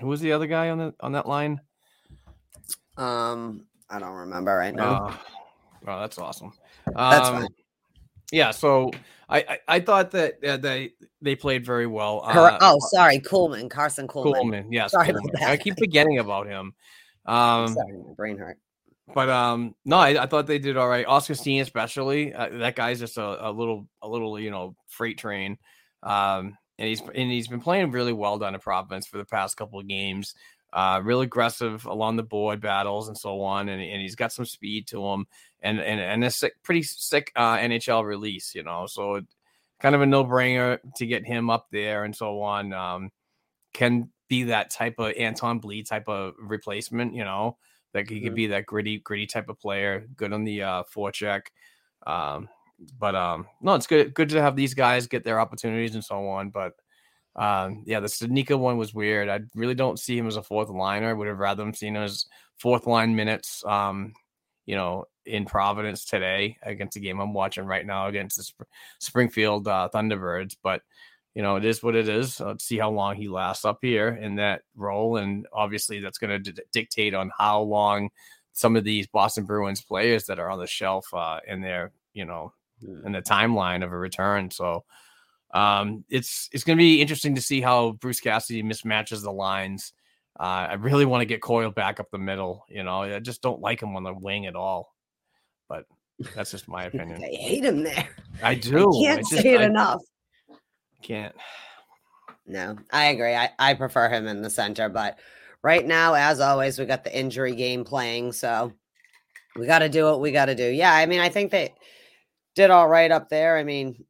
[0.02, 1.62] who was the other guy on the on that line?
[2.98, 5.08] Um, I don't remember right now.
[5.08, 5.18] Uh,
[5.88, 6.54] oh, that's awesome.
[6.88, 7.48] Um, that's fine.
[8.32, 8.92] Yeah, so
[9.30, 12.22] I, I, I thought that uh, they they played very well.
[12.26, 14.36] Uh, oh, sorry, Kuhlman, Carson Kuhlman.
[14.36, 14.92] Kuhlman, yes.
[14.92, 15.42] Sorry Kuhlman.
[15.44, 16.74] I keep forgetting about him.
[17.26, 18.58] Um, sorry, brain hurt.
[19.14, 21.06] But um, no, I, I, thought they did all right.
[21.06, 25.20] Oskar Steen, especially, uh, that guy's just a, a little, a little, you know, freight
[25.20, 25.60] train.
[26.02, 29.58] Um, and he's and he's been playing really well down in Providence for the past
[29.58, 30.36] couple of games.
[30.74, 34.46] Uh, real aggressive along the board battles and so on, and, and he's got some
[34.46, 35.26] speed to him,
[35.62, 38.86] and and and a sick, pretty sick uh, NHL release, you know.
[38.88, 39.22] So
[39.80, 42.74] kind of a no brainer to get him up there and so on.
[42.74, 43.12] Um,
[43.74, 47.58] can be that type of Anton Blidh type of replacement, you know,
[47.94, 51.42] that he could be that gritty, gritty type of player, good on the uh, forecheck.
[52.08, 52.50] Um,
[53.00, 56.28] but um, no, it's good good to have these guys get their opportunities and so
[56.28, 56.50] on.
[56.50, 56.74] But
[57.36, 59.30] um, yeah, the Studnicka one was weird.
[59.30, 61.10] I really don't see him as a fourth liner.
[61.10, 62.26] I would have rather him seen as
[62.58, 63.64] fourth line minutes.
[63.66, 64.14] Um,
[64.66, 68.70] you know, in Providence today against the game I'm watching right now against the Sp-
[69.00, 70.56] Springfield uh, Thunderbirds.
[70.62, 70.82] But
[71.34, 72.40] you know, it is what it is.
[72.40, 76.44] Let's see how long he lasts up here in that role, and obviously that's going
[76.44, 78.10] to d- dictate on how long
[78.54, 82.26] some of these Boston Bruins players that are on the shelf uh, in their you
[82.26, 84.52] know in the timeline of a return.
[84.52, 84.84] So
[85.54, 89.94] um, it's it's going to be interesting to see how Bruce Cassidy mismatches the lines.
[90.38, 92.66] Uh, I really want to get Coyle back up the middle.
[92.68, 94.94] You know, I just don't like him on the wing at all.
[95.70, 95.86] But
[96.36, 97.24] that's just my opinion.
[97.24, 98.10] I hate him there.
[98.44, 98.90] I do.
[98.90, 100.02] I can't I just, say it I, enough.
[101.02, 101.36] Can't.
[102.48, 103.34] No, I agree.
[103.34, 105.18] I, I prefer him in the center, but
[105.64, 108.72] right now, as always, we got the injury game playing, so
[109.56, 110.70] we got to do what we got to do.
[110.70, 111.72] Yeah, I mean, I think that
[112.56, 113.58] did all right up there.
[113.58, 114.04] I mean,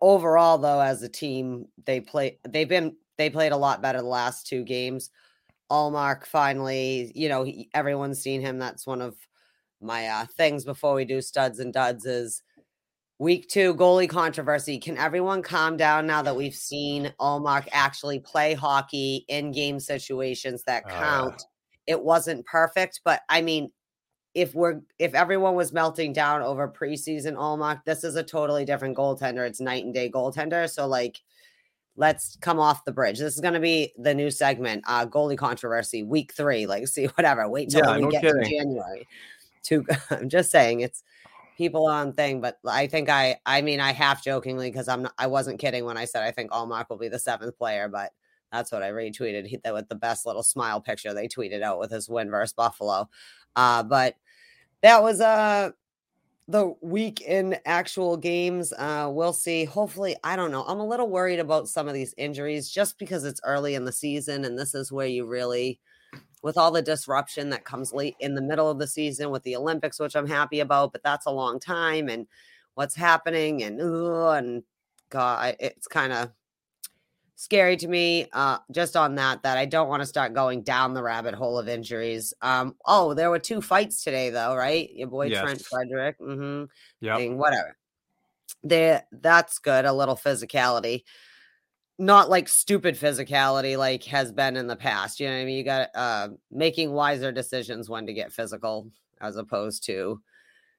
[0.00, 2.38] overall though, as a team, they play.
[2.48, 5.10] They've been they played a lot better the last two games.
[5.70, 8.58] Ullmark finally, you know, he, everyone's seen him.
[8.58, 9.16] That's one of
[9.80, 12.42] my uh, things before we do studs and duds is
[13.18, 14.78] week two goalie controversy.
[14.78, 20.62] Can everyone calm down now that we've seen Ullmark actually play hockey in game situations
[20.64, 21.34] that count?
[21.34, 21.44] Uh.
[21.86, 23.70] It wasn't perfect, but I mean,
[24.34, 28.96] if we're if everyone was melting down over preseason Ullmark, this is a totally different
[28.96, 29.46] goaltender.
[29.46, 30.68] It's night and day goaltender.
[30.68, 31.22] So like
[31.96, 33.18] let's come off the bridge.
[33.18, 36.66] This is gonna be the new segment, uh goalie controversy, week three.
[36.66, 37.48] Like see whatever.
[37.48, 38.42] Wait till Yeah, we no get kidding.
[38.42, 39.08] to January.
[39.64, 41.02] To I'm just saying it's
[41.56, 45.14] people on thing, but I think I I mean I half jokingly because I'm not
[45.16, 48.10] I wasn't kidding when I said I think Ullmark will be the seventh player, but
[48.50, 51.78] that's what I retweeted he, that with the best little smile picture they tweeted out
[51.78, 53.08] with his win versus Buffalo.
[53.56, 54.14] Uh, but
[54.84, 55.70] that was uh
[56.48, 58.72] the week in actual games.
[58.74, 59.64] Uh, we'll see.
[59.64, 60.64] Hopefully, I don't know.
[60.64, 63.92] I'm a little worried about some of these injuries just because it's early in the
[63.92, 65.80] season, and this is where you really,
[66.42, 69.56] with all the disruption that comes late in the middle of the season with the
[69.56, 72.26] Olympics, which I'm happy about, but that's a long time, and
[72.74, 74.64] what's happening, and ugh, and
[75.10, 76.30] God, it's kind of
[77.36, 80.94] scary to me uh just on that that i don't want to start going down
[80.94, 84.90] the rabbit hole of injuries um oh there were two fights today though right?
[84.94, 86.64] Your boy Trent Frederic mm-hmm
[87.16, 87.76] thing, whatever.
[88.62, 91.02] There that's good a little physicality.
[91.98, 95.56] Not like stupid physicality like has been in the past you know what i mean?
[95.56, 100.20] You got uh making wiser decisions when to get physical as opposed to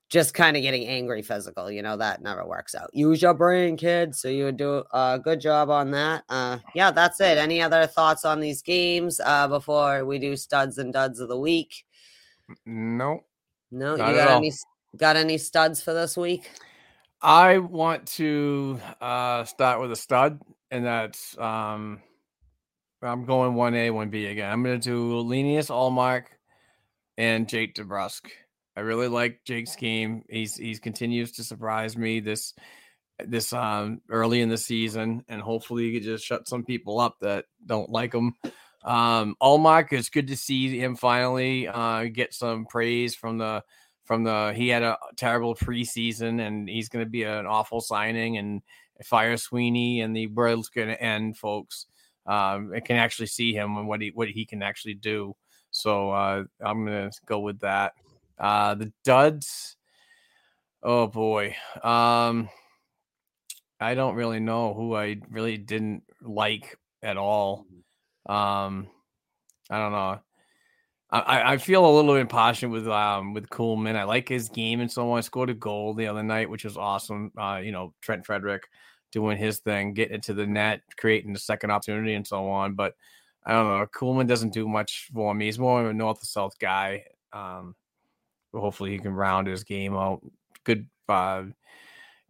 [0.10, 3.76] just kind of getting angry physical you know that never works out use your brain
[3.76, 7.62] kid so you would do a good job on that uh yeah that's it any
[7.62, 11.86] other thoughts on these games uh before we do studs and duds of the week
[12.65, 13.24] No.
[13.72, 14.52] no you got any
[14.98, 16.52] got any studs for this week
[17.22, 20.39] I want to uh start with a stud,
[20.70, 22.00] and that's um
[23.02, 24.52] I'm going one A, one B again.
[24.52, 26.26] I'm gonna do Linus Ullmark
[27.18, 28.30] and Jake DeBrusk.
[28.76, 30.24] I really like Jake's game.
[30.30, 32.54] He's he's continues to surprise me this
[33.26, 37.16] this um early in the season, and hopefully he can just shut some people up
[37.22, 38.34] that don't like him.
[38.84, 43.64] Um Ullmark, it's good to see him finally uh get some praise from the
[44.06, 48.38] from the he had a terrible preseason and he's going to be an awful signing
[48.38, 48.62] and
[49.04, 51.88] fire Sweeney and the world's going to end, folks.
[52.28, 55.36] Um, I can actually see him and what he what he can actually do.
[55.72, 57.94] So uh, I'm going to go with that.
[58.38, 59.78] Uh, the duds.
[60.84, 61.56] Oh boy.
[61.84, 62.50] Um,
[63.80, 67.65] I don't really know who I really didn't like at all.
[68.26, 68.88] Um,
[69.69, 70.19] I don't know.
[71.12, 73.95] I, I- feel a little impassioned with um with Kuhlman.
[73.95, 75.17] I like his game and so on.
[75.19, 77.32] I scored a goal the other night, which was awesome.
[77.38, 78.63] Uh, you know, Trent Frederic
[79.12, 82.74] doing his thing, getting into the net, creating the second opportunity and so on.
[82.76, 82.95] But
[83.45, 83.86] I don't know.
[83.88, 85.45] Kuhlman doesn't do much for me.
[85.45, 87.06] He's more of a north to south guy.
[87.32, 87.76] Um,
[88.56, 90.22] hopefully he can round his game out.
[90.63, 91.44] Good uh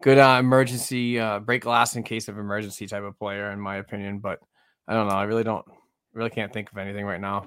[0.02, 3.78] good uh emergency uh break glass in case of emergency type of player, in my
[3.78, 4.20] opinion.
[4.20, 4.40] But
[4.88, 5.16] I don't know.
[5.16, 5.66] I really don't
[6.14, 7.46] really can't think of anything right now.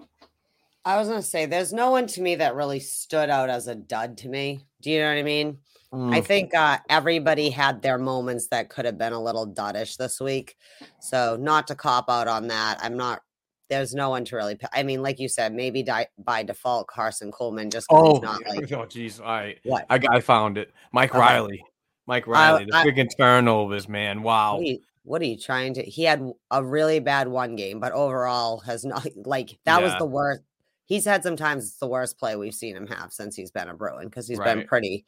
[0.85, 3.75] I was gonna say there's no one to me that really stood out as a
[3.75, 4.61] dud to me.
[4.81, 5.59] Do you know what I mean?
[5.93, 6.25] I Mm.
[6.27, 10.55] think uh, everybody had their moments that could have been a little duddish this week.
[11.01, 12.79] So not to cop out on that.
[12.83, 13.23] I'm not.
[13.69, 14.59] There's no one to really.
[14.73, 17.87] I mean, like you said, maybe di- by default Carson Kuhlman just.
[17.91, 19.21] Oh, not like oh, jeez!
[19.21, 19.87] All right, what.
[19.91, 20.73] I, I found it.
[20.93, 21.21] Mike Okay.
[21.21, 21.63] Reilly.
[22.07, 22.65] Mike Reilly.
[22.65, 24.23] the I- freaking turnovers, man.
[24.23, 24.55] Wow.
[24.55, 25.83] What are, you, what are you trying to?
[25.83, 30.07] He had a really bad one game, but overall has not like that was the
[30.07, 30.43] worst.
[30.87, 33.75] He's had sometimes it's the worst play we've seen him have since he's been a
[33.75, 35.05] Bruin because he's been pretty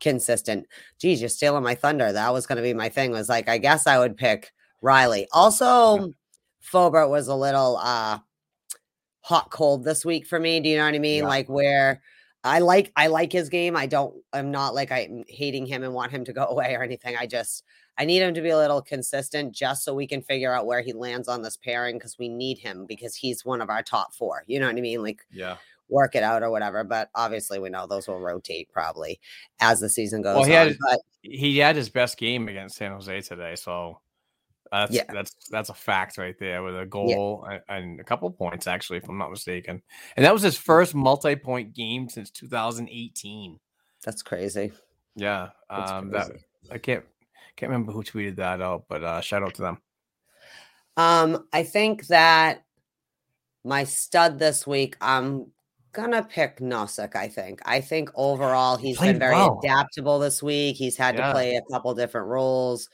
[0.00, 0.66] consistent.
[1.00, 2.12] Geez, you're stealing my thunder.
[2.12, 3.10] That was going to be my thing.
[3.10, 5.26] Was like I guess I would pick Reilly.
[5.32, 6.12] Also,
[6.72, 8.18] Forbort was a little uh
[9.20, 10.60] hot cold this week for me.
[10.60, 11.22] Do you know what I mean?
[11.22, 11.28] Yeah.
[11.28, 12.02] Like where
[12.42, 13.76] I like I like his game.
[13.76, 16.82] I don't I'm not like I'm hating him and want him to go away or
[16.82, 17.16] anything.
[17.16, 17.64] I just
[17.96, 20.82] I need him to be a little consistent just so we can figure out where
[20.82, 24.12] he lands on this pairing because we need him because he's one of our top
[24.14, 24.42] four.
[24.46, 25.00] You know what I mean?
[25.02, 25.56] Like Yeah.
[25.88, 26.82] work it out or whatever.
[26.82, 29.20] But obviously we know those will rotate probably
[29.60, 30.68] as the season goes Well, he on.
[30.68, 34.00] had- but He had his best game against San Jose today, so
[34.80, 35.04] that's Yeah.
[35.12, 38.98] that's that's a fact right there with a goal and, and a couple points actually,
[38.98, 39.82] if I'm not mistaken.
[40.16, 43.58] And that was his first multi-point game since 2018.
[44.04, 44.72] that's crazy.
[45.16, 45.50] Yeah.
[45.70, 46.30] That's Um, that.
[46.70, 47.04] I can't
[47.56, 49.78] can't remember who tweeted that out, but uh, shout out to them.
[50.96, 52.64] Um, I think that
[53.64, 55.52] my stud this week, I'm
[55.92, 57.14] gonna pick Nosek.
[57.16, 57.60] I think.
[57.64, 59.60] I think overall he's been very well.
[59.62, 60.76] adaptable this week.
[60.76, 61.28] He's had Yeah.
[61.28, 62.88] to play a couple different roles.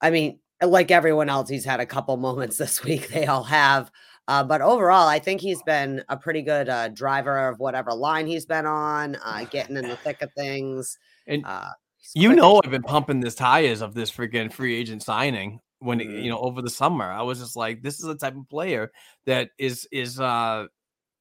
[0.00, 3.08] I mean, like everyone else, he's had a couple moments this week.
[3.08, 3.90] They all have.
[4.28, 8.26] Uh, but overall, I think he's been a pretty good uh, driver of whatever line
[8.26, 10.98] he's been on, uh, getting in the thick of things.
[11.26, 11.68] And Uh,
[12.14, 16.22] You know, I've been pumping this tires of this freaking free agent signing when Mhm.
[16.24, 17.04] you know over the summer.
[17.04, 18.90] I was just like, this is the type of player
[19.26, 20.66] that is is uh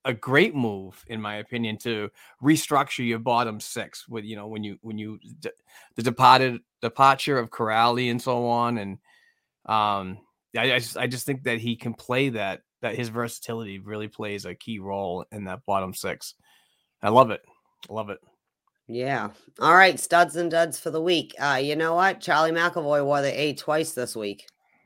[0.05, 2.09] a great move, in my opinion, to
[2.41, 5.19] restructure your bottom six with you know when you when you
[5.95, 8.97] the departed departure of Kuraly and so on, and
[9.65, 10.19] um,
[10.57, 14.07] I, I just I just think that he can play that that his versatility really
[14.07, 16.35] plays a key role in that bottom six.
[17.01, 17.41] I love it,
[17.89, 18.19] love it.
[18.87, 19.29] Yeah.
[19.59, 21.33] All right, studs and duds for the week.
[21.39, 22.21] Uh, you know what?
[22.21, 24.45] Charlie McAvoy wore the A twice this week.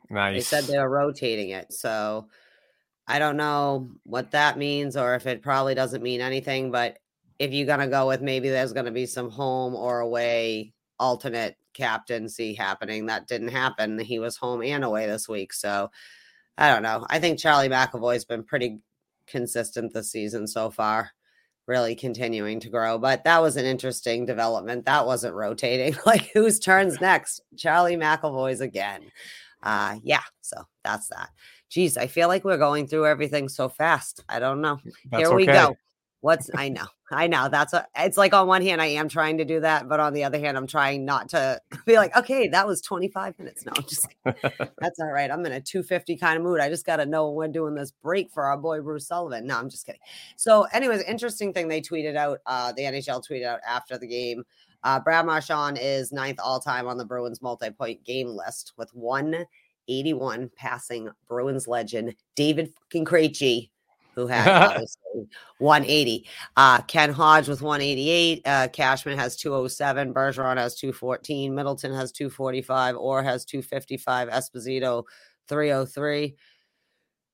[0.10, 0.36] Nice.
[0.36, 2.30] They said they were rotating it, so
[3.08, 6.72] I don't know what that means, or if it probably doesn't mean anything.
[6.72, 7.00] But
[7.38, 12.54] if you're gonna go with maybe there's gonna be some home or away alternate captaincy
[12.54, 13.98] happening, that didn't happen.
[13.98, 15.90] He was home and away this week, so
[16.58, 17.08] I don't know.
[17.10, 18.80] I think Charlie McAvoy's been pretty
[19.26, 21.12] consistent this season so far
[21.70, 22.98] really continuing to grow.
[22.98, 24.86] But that was an interesting development.
[24.86, 25.96] That wasn't rotating.
[26.06, 27.42] Like whose turns next?
[27.56, 29.04] Charlie McAvoy's again.
[29.62, 31.30] Uh yeah, so that's that.
[31.70, 34.24] Geez, I feel like we're going through everything so fast.
[34.28, 34.80] I don't know.
[35.12, 35.54] That's Here we okay.
[35.54, 35.76] go.
[36.22, 37.50] What's I know, I know.
[37.50, 40.14] That's a, it's like on one hand, I am trying to do that, but on
[40.14, 43.66] the other hand, I'm trying not to be like, okay, that was 25 minutes.
[43.66, 44.08] No, I'm just
[44.80, 45.32] that's all right.
[45.32, 46.60] I'm in a 250 kind of mood.
[46.60, 49.48] I just got to know when we're doing this break for our boy Bruce Sullivan.
[49.48, 50.02] No, I'm just kidding.
[50.36, 52.40] So, anyways, interesting thing they tweeted out.
[52.46, 54.44] Uh, the NHL tweeted out after the game.
[54.84, 60.50] Uh, Brad Marchand is ninth all time on the Bruins multi-point game list with 181,
[60.56, 63.72] passing Bruins legend David fucking Krejci,
[64.20, 65.28] who had obviously
[65.60, 66.28] 180.
[66.56, 68.42] Uh, Ken Hodge with 188.
[68.46, 70.14] Uh, Cashman has 207.
[70.14, 71.54] Bergeron has 214.
[71.54, 72.96] Middleton has 245.
[72.96, 74.30] Orr has 255.
[74.30, 75.04] Esposito
[75.48, 76.36] 303.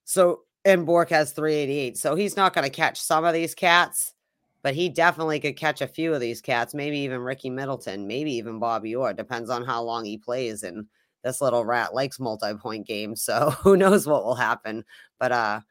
[0.05, 1.97] So, and Bourque has 388.
[1.97, 4.13] So he's not going to catch some of these cats,
[4.63, 6.73] but he definitely could catch a few of these cats.
[6.73, 9.13] Maybe even Ricky Middleton, maybe even Bobby Orr.
[9.13, 10.63] Depends on how long he plays.
[10.63, 10.87] And
[11.25, 13.23] this little rat likes multi-point games.
[13.25, 14.85] So who knows what will happen.
[15.19, 15.61] But uh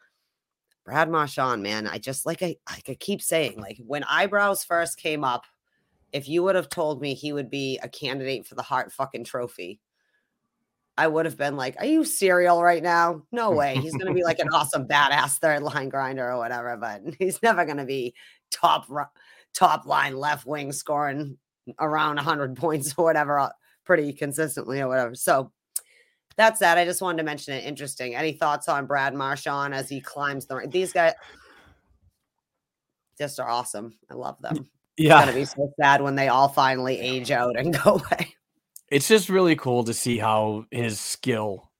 [0.84, 4.98] Brad Marchand, man, I just like I, like I keep saying, like when eyebrows first
[4.98, 5.44] came up,
[6.12, 9.24] if you would have told me he would be a candidate for the Hart fucking
[9.24, 9.80] trophy,
[10.96, 13.22] I would have been like, "Are you serial right now?
[13.32, 13.76] No way.
[13.76, 17.42] He's going to be like an awesome badass third line grinder or whatever, but he's
[17.42, 18.14] never going to be
[18.50, 18.86] top
[19.54, 21.38] top line left wing scoring
[21.78, 23.50] around 100 points or whatever uh,
[23.84, 25.50] pretty consistently or whatever." So
[26.36, 26.78] that's that.
[26.78, 27.64] I just wanted to mention it.
[27.64, 28.14] Interesting.
[28.14, 30.66] Any thoughts on Brad Marchand as he climbs the?
[30.70, 31.12] These guys
[33.18, 33.94] just are awesome.
[34.10, 34.56] I love them.
[34.56, 38.34] It's Yeah, gonna be so sad when they all finally age out and go away.
[38.90, 41.70] it's just really cool to see how his skill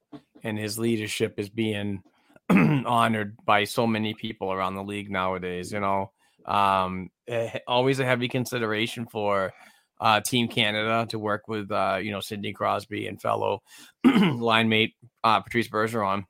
[0.43, 2.03] and his leadership is being
[2.51, 5.73] honored by so many people around the league nowadays.
[5.73, 6.11] You know,
[6.45, 9.53] um, eh, always a heavy consideration for
[10.01, 13.63] uh, Team Canada to work with, uh, you know, Sidney Crosby and fellow
[14.05, 16.25] line mate uh, Patrice Bergeron.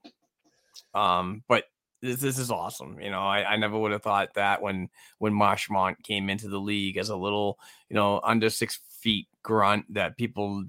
[0.94, 1.64] Um, but
[2.02, 3.00] this, this is awesome.
[3.00, 4.88] You know, I, I never would have thought that when
[5.18, 7.58] when Marchand came into the league as a little,
[7.88, 10.64] you know, under six feet grunt that people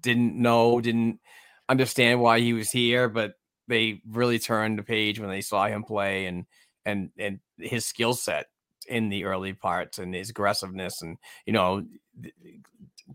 [0.00, 1.20] didn't know, didn't
[1.68, 3.34] understand why he was here, but
[3.68, 6.46] they really turned the page when they saw him play and
[6.84, 8.46] and and his skill set
[8.88, 11.84] in the early parts and his aggressiveness and you know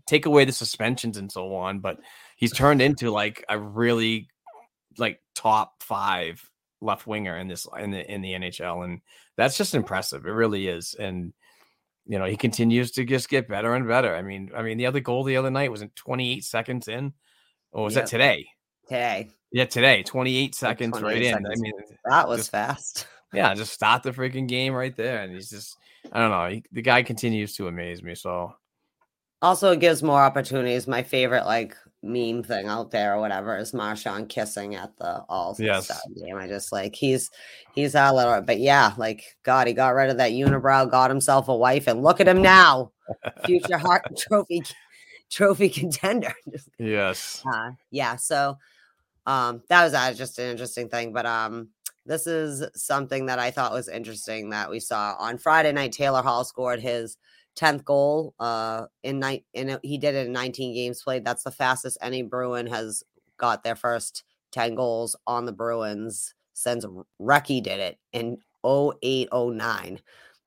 [0.06, 1.98] take away the suspensions and so on but
[2.36, 4.28] he's turned into like a really
[4.98, 6.42] like top five
[6.80, 9.00] left winger in this in the in the NHL and
[9.36, 11.32] that's just impressive it really is and
[12.06, 14.86] you know he continues to just get better and better i mean i mean the
[14.86, 17.12] other goal the other night was in 28 seconds in
[17.72, 18.04] or was Yep.
[18.04, 18.46] that today
[18.88, 21.72] Today, yeah today 28 seconds right 28 in i mean
[22.06, 23.06] that was Just- fast.
[23.32, 25.22] yeah, just start the freaking game right there.
[25.22, 25.74] And he's just,
[26.12, 28.14] I don't know, he, the guy continues to amaze me.
[28.14, 28.52] So,
[29.42, 30.86] Also, it gives more opportunities.
[30.86, 35.54] My favorite like meme thing out there or whatever is Marshawn kissing at the all
[35.58, 35.90] Yes.
[36.16, 36.36] Game.
[36.36, 37.30] I just like he's
[37.74, 41.48] he's a little but yeah, like God, he got rid of that unibrow, got himself
[41.48, 42.92] a wife, and look at him now.
[43.44, 44.62] Future Hart trophy
[45.30, 46.32] trophy contender.
[46.78, 47.42] Yes.
[47.50, 48.58] uh, yeah so
[49.26, 51.68] um that was uh, just an interesting thing but um
[52.04, 56.22] this is something that i thought was interesting that we saw on friday night taylor
[56.22, 57.16] hall scored his
[57.56, 61.50] 10th goal uh in night in he did it in 19 games played that's the
[61.50, 63.02] fastest any bruin has
[63.36, 66.84] got their first 10 goals on the bruins since
[67.20, 70.00] Recky did it in 0809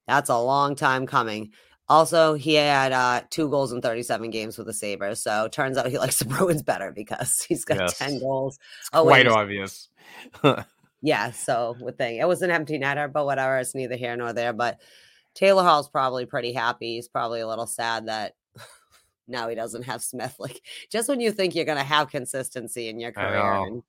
[0.08, 1.52] that's a long time coming
[1.88, 5.22] also, he had uh, two goals in 37 games with the Sabres.
[5.22, 7.98] So turns out he likes the Bruins better because he's got Yes.
[8.00, 8.58] 10 goals.
[8.80, 9.28] It's Oh, quite wait.
[9.28, 9.90] obvious.
[11.02, 11.32] Yeah.
[11.32, 13.60] So with thing, it was an empty netter, but whatever.
[13.60, 14.54] It's neither here nor there.
[14.54, 14.80] But
[15.36, 16.96] Taylor Hall's probably pretty happy.
[16.96, 18.34] He's probably a little sad that
[19.28, 20.36] now he doesn't have Smith.
[20.40, 20.62] Like
[20.92, 23.54] just when you think you're going to have consistency in your career.
[23.68, 23.84] And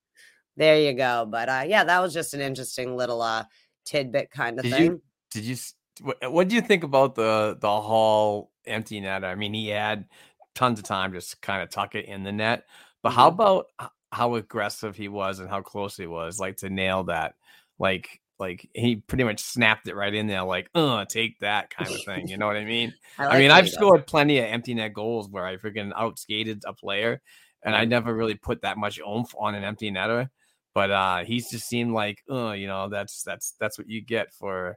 [0.56, 1.26] there you go.
[1.30, 3.44] But uh, yeah, that was just an interesting little uh,
[3.84, 4.84] tidbit kind of Did thing.
[4.84, 5.56] you did you
[6.02, 9.24] what, what do you think about the the Hall empty net?
[9.24, 10.06] I mean, he had
[10.54, 12.64] tons of time to kind of tuck it in the net,
[13.02, 13.34] but how Mhm.
[13.34, 13.66] about
[14.12, 17.34] how aggressive he was and how close he was, like to nail that,
[17.78, 21.90] like like he pretty much snapped it right in there, like uh, take that kind
[21.90, 22.28] of thing.
[22.28, 22.92] You know what I mean?
[23.18, 23.74] I, like mean, I've does.
[23.74, 27.20] scored plenty of empty net goals where I freaking outskated a player,
[27.62, 30.28] and I never really put that much oomph on an empty netter.
[30.74, 34.32] But uh he's just seemed like, uh, you know, that's that's that's what you get
[34.34, 34.76] for.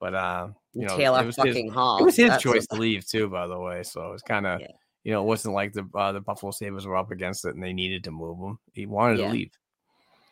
[0.00, 1.98] But uh, you know, Taylor it was his, Hall.
[1.98, 3.82] it was his That's choice to leave too, by the way.
[3.82, 4.66] So it was kind of, Yeah.
[5.02, 7.62] you know, it wasn't like the uh, the Buffalo Sabres were up against it and
[7.64, 8.58] they needed to move him.
[8.74, 9.26] He wanted Yeah.
[9.26, 9.50] to leave.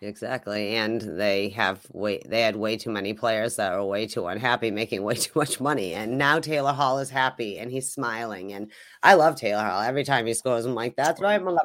[0.03, 0.77] Exactly.
[0.77, 4.71] And they have way they had way too many players that are way too unhappy,
[4.71, 5.95] making way too much money.
[5.95, 8.53] And now Taylor Hall is happy and he's smiling.
[8.53, 8.71] And
[9.03, 9.81] I love Taylor Hall.
[9.81, 11.59] Every time he scores, I'm like, that's right, mother-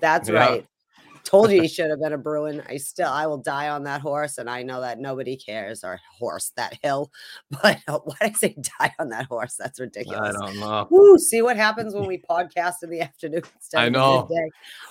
[0.00, 0.34] that's Yeah.
[0.38, 0.66] right.
[1.24, 2.62] Told you he should have been a Bruin.
[2.68, 6.00] I still I will die on that horse, and I know that nobody cares or
[6.18, 7.10] horse that hill.
[7.62, 9.54] But why did I say die on that horse?
[9.58, 10.36] That's ridiculous.
[10.36, 10.88] I don't know.
[10.90, 14.28] Woo, see what happens when we podcast in the afternoon instead I of the know.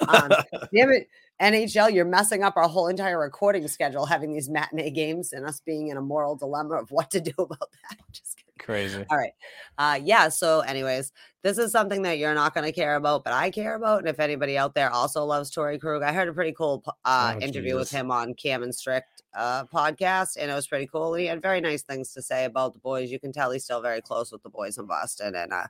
[0.07, 0.29] Um,
[0.73, 1.07] damn it,
[1.41, 5.59] NHL, you're messing up our whole entire recording schedule having these matinee games and us
[5.59, 7.97] being in a moral dilemma of what to do about that.
[8.11, 8.47] Just kidding.
[8.59, 9.03] Crazy.
[9.09, 9.33] All right.
[9.79, 10.29] Uh, yeah.
[10.29, 11.11] So, anyways,
[11.41, 13.99] this is something that you're not going to care about, but I care about.
[13.99, 17.33] And if anybody out there also loves Torey Krug, I heard a pretty cool uh,
[17.35, 21.15] Oh, interview with him on Cam and Strick uh, podcast, and it was pretty cool.
[21.15, 23.09] He had very nice things to say about the boys.
[23.09, 25.33] You can tell he's still very close with the boys in Boston.
[25.33, 25.65] And uh,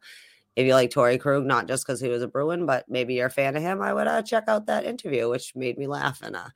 [0.55, 3.27] if you like Torey Krug, not just because he was a Bruin, but maybe you're
[3.27, 6.21] a fan of him, I would uh, check out that interview, which made me laugh.
[6.21, 6.49] And uh,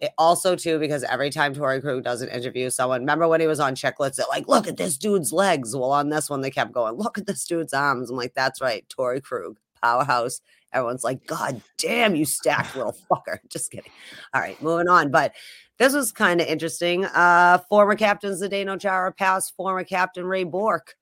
[0.00, 3.46] it also too because every time Torey Krug does an interview, someone remember when he
[3.46, 6.50] was on Chiclets, they're like, "Look at this dude's legs." Well, on this one, they
[6.50, 10.40] kept going, "Look at this dude's arms." I'm like, "That's right, Torey Krug, powerhouse."
[10.72, 13.92] Everyone's like, "God damn, you stacked little fucker." Just kidding.
[14.34, 15.10] All right, moving on.
[15.12, 15.34] But
[15.78, 17.04] this was kind of interesting.
[17.04, 20.96] Uh, former captain Zdeno Chara passed former captain Ray Bourque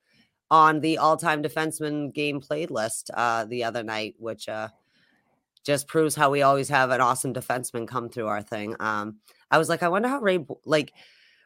[0.50, 4.68] on the all-time defenseman game played list uh, the other night, which uh,
[5.64, 8.74] just proves how we always have an awesome defenseman come through our thing.
[8.80, 9.18] Um,
[9.50, 10.92] I was like, I wonder how Ray like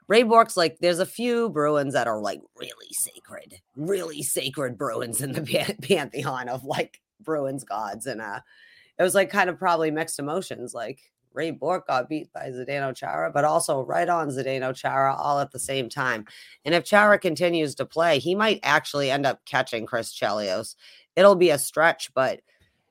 [0.08, 0.78] Ray Bourque's like.
[0.78, 5.78] There's a few Bruins that are like really sacred, really sacred Bruins in the pan-
[5.82, 8.40] pantheon of like Bruins gods, and uh,
[8.98, 10.74] it was like kind of probably mixed emotions.
[10.74, 11.00] Like
[11.34, 15.50] Ray Bourque got beat by Zdeno Chara, but also right on Zdeno Chara all at
[15.50, 16.24] the same time.
[16.64, 20.76] And if Chara continues to play, he might actually end up catching Chris Chelios.
[21.16, 22.40] It'll be a stretch, but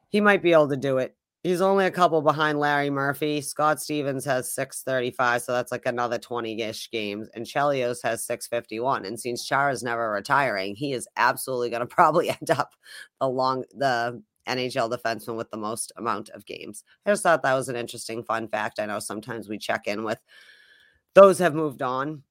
[0.10, 1.16] he might be able to do it.
[1.44, 3.42] He's only a couple behind Larry Murphy.
[3.42, 7.28] Scott Stevens has 635, so that's like another 20-ish games.
[7.36, 9.04] And Chelios has 651.
[9.04, 12.76] And since Chara's never retiring, he is absolutely going to probably end up
[13.20, 16.84] along the NHL defenseman with the most amount of games.
[17.06, 18.80] I just thought that was an interesting fun fact.
[18.80, 20.20] I know sometimes we check in with
[21.14, 22.24] those have moved on.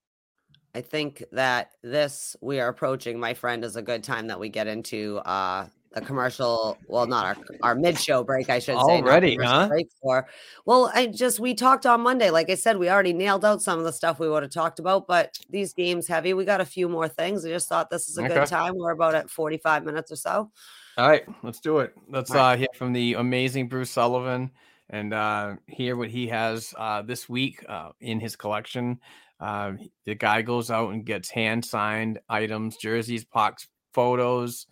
[0.75, 4.49] I think that this we are approaching, my friend, is a good time that we
[4.49, 6.79] get into uh the commercial.
[6.87, 9.03] Well, not our our mid show break, I should say.
[9.03, 9.69] Already, huh?
[9.69, 10.27] Break for.
[10.65, 12.31] Well, I just we talked on Monday.
[12.31, 14.79] Like I said, we already nailed out some of the stuff we would have talked
[14.79, 16.35] about, but these games heavy.
[16.35, 17.45] We got a few more things.
[17.45, 18.75] I just thought this is a good time.
[18.77, 20.51] We're about at forty five minutes or so.
[20.99, 21.95] All right, let's do it.
[22.09, 22.53] Let's right.
[22.53, 24.51] uh, hear from the amazing Bruce Sullivan
[24.90, 29.01] and uh, hear what he has uh, this week uh, in his collection.
[29.40, 29.72] Uh,
[30.05, 34.66] the guy goes out and gets hand signed items, jerseys, pucks, photos,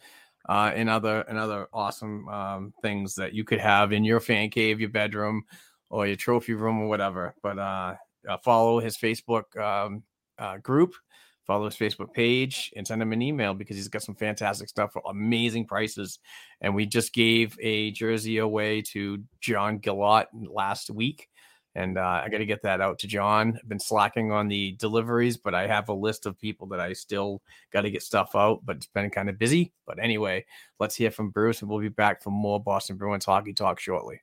[0.48, 4.50] uh, and other and other awesome um, things that you could have in your fan
[4.50, 5.42] cave, your bedroom,
[5.88, 7.34] or your trophy room, or whatever.
[7.42, 7.94] But uh,
[8.28, 10.02] uh, follow his Facebook um,
[10.38, 10.94] uh, group
[11.50, 14.92] follow his Facebook page and send him an email because he's got some fantastic stuff
[14.92, 16.20] for amazing prices.
[16.60, 21.28] And we just gave a jersey away to John Gillot last week.
[21.74, 23.58] And uh, I got to get that out to John.
[23.60, 26.92] I've been slacking on the deliveries, but I have a list of people that I
[26.92, 27.42] still
[27.72, 29.72] got to get stuff out, but it's been kind of busy.
[29.88, 30.44] But anyway,
[30.78, 34.20] let's hear from Bruce, and we'll be back for more Boston Bruins hockey talk shortly.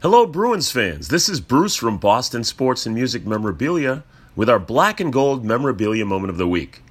[0.00, 1.08] Hello, Bruins fans.
[1.08, 4.04] This is Bruce from Boston Sports and Music Memorabilia
[4.36, 6.84] with our Black and Gold Memorabilia Moment of the Week.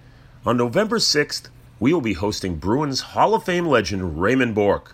[0.45, 1.47] On November 6th,
[1.79, 4.93] we will be hosting Bruins Hall of Fame legend Raymond Bourque.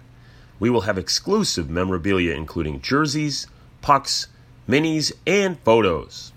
[0.60, 3.48] We will have exclusive memorabilia including jerseys,
[3.82, 4.28] pucks,
[4.70, 6.34] minis, and photos.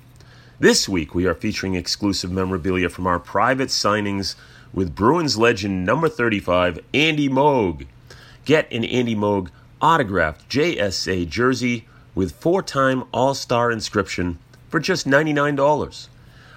[0.58, 4.34] This week, we are featuring exclusive memorabilia from our private signings
[4.72, 7.86] with Bruins legend number 35, Andy Moog.
[8.46, 9.50] Get an Andy Moog
[9.80, 16.08] autographed JSA jersey with four time All Star inscription for just $99,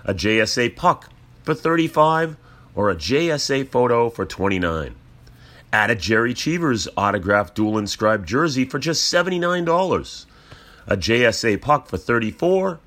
[0.05, 1.11] a JSA puck
[1.43, 2.38] for 35,
[2.76, 4.95] or a JSA photo for 29.
[5.72, 10.26] Add a Jerry Cheevers autographed dual inscribed jersey for just $79,
[10.88, 12.80] a JSA puck for 34,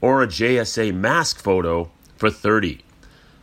[0.00, 2.84] or a JSA mask photo for 30.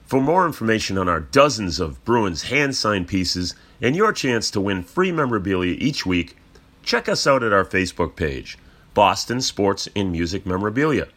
[0.06, 4.62] For more information on our dozens of Bruins hand signed pieces and your chance to
[4.62, 6.38] win free memorabilia each week,
[6.84, 8.58] check us out at our Facebook page,
[8.94, 11.08] Boston Sports and Music Memorabilia,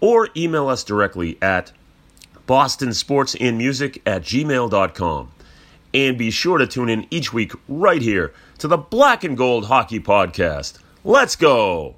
[0.00, 1.72] or email us directly at
[2.46, 5.30] bostonsportsandmusic at gmail.com.
[5.94, 9.66] And be sure to tune in each week right here to the Black and Gold
[9.66, 10.78] Hockey Podcast.
[11.02, 11.96] Let's go!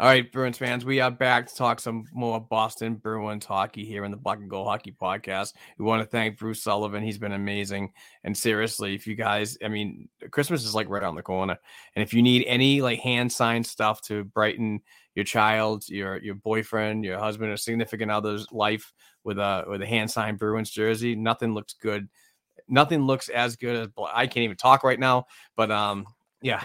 [0.00, 4.06] All right, Bruins fans, we are back to talk some more Boston Bruins hockey here
[4.06, 5.52] in the Black and Gold Hockey Podcast.
[5.76, 7.02] We want to thank Bruce Sullivan.
[7.02, 7.92] He's been amazing.
[8.24, 11.58] And seriously, if you guys, I mean, Christmas is like right on the corner.
[11.94, 14.80] And if you need any like hand signed stuff to brighten
[15.14, 19.86] your child, your your boyfriend, your husband, or significant other's life with a with a
[19.86, 22.08] hand signed Bruins jersey, nothing looks good.
[22.66, 25.26] Nothing looks as good as I can't even talk right now.
[25.54, 26.06] But um,
[26.40, 26.64] yeah,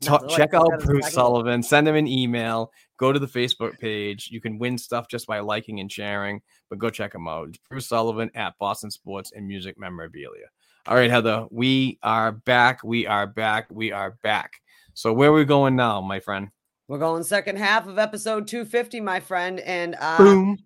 [0.00, 1.62] Ta- check out Bruce Sullivan.
[1.62, 2.72] Send him an email.
[2.98, 4.28] Go to the Facebook page.
[4.30, 7.48] You can win stuff just by liking and sharing, but go check him out.
[7.48, 10.46] It's Bruce Sullivan at Boston Sports and Music Memorabilia.
[10.86, 12.82] All right, Heather, we are back.
[12.82, 13.66] We are back.
[13.70, 14.60] We are back.
[14.94, 16.48] So where are we going now, my friend?
[16.88, 19.60] We're going second half of episode 250, my friend.
[19.60, 20.58] And uh, Boom.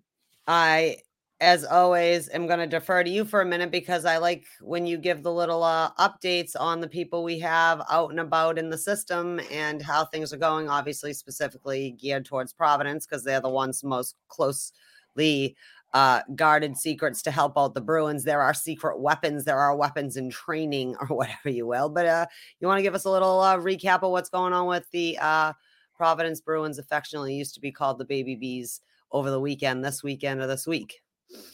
[0.47, 0.97] I
[1.43, 4.85] as always, am going to defer to you for a minute because I like when
[4.85, 8.69] you give the little uh, updates on the people we have out and about in
[8.69, 10.69] the system and how things are going.
[10.69, 15.57] Obviously, specifically geared towards Providence because they're the ones most closely
[15.93, 18.23] uh, guarded secrets to help out the Bruins.
[18.23, 19.43] There are secret weapons.
[19.43, 21.89] There are weapons in training or whatever you will.
[21.89, 22.25] But uh,
[22.61, 25.17] you want to give us a little uh, recap of what's going on with the
[25.19, 25.51] uh,
[25.93, 28.79] Providence Bruins, affectionately used to be called the Baby Bees,
[29.13, 31.02] over the weekend, this weekend, or this week.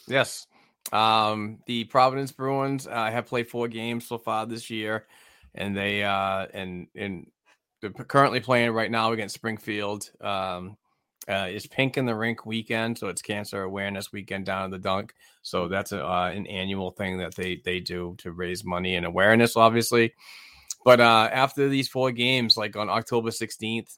[0.08, 0.48] Yes.
[0.92, 5.06] Um, the Providence Bruins uh, have played four games so far this year,
[5.56, 7.28] and they uh, and and
[7.82, 10.10] they're currently playing right now against Springfield.
[10.22, 10.78] Um,
[11.28, 14.80] uh, it's Pink in the Rink weekend, so it's Cancer Awareness Weekend down in the
[14.80, 15.14] Dunk.
[15.44, 19.06] So that's a, uh, an annual thing that they they do to raise money and
[19.06, 20.14] awareness, obviously.
[20.84, 23.96] But uh, after these four games, like on October 16th,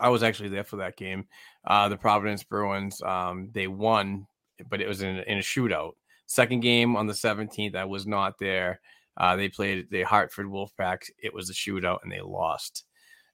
[0.00, 1.26] I was actually there for that game.
[1.66, 4.26] Uh, the Providence Bruins um, they won
[4.68, 5.92] but it was in, in a shootout.
[6.26, 8.80] Second game on the 17th, I was not there.
[9.16, 11.02] Uh, they played the Hartford Wolfpack.
[11.22, 12.84] It was a shootout and they lost.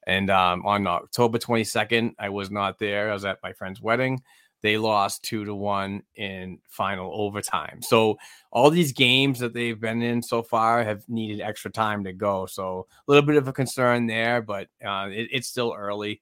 [0.07, 3.11] And um, on October 22nd, I was not there.
[3.11, 4.23] I was at my friend's wedding.
[4.63, 7.81] They lost two to one in final overtime.
[7.83, 8.19] So
[8.51, 12.47] all these games that they've been in so far have needed extra time to go.
[12.47, 16.21] So a little bit of a concern there, but uh, it, it's still early.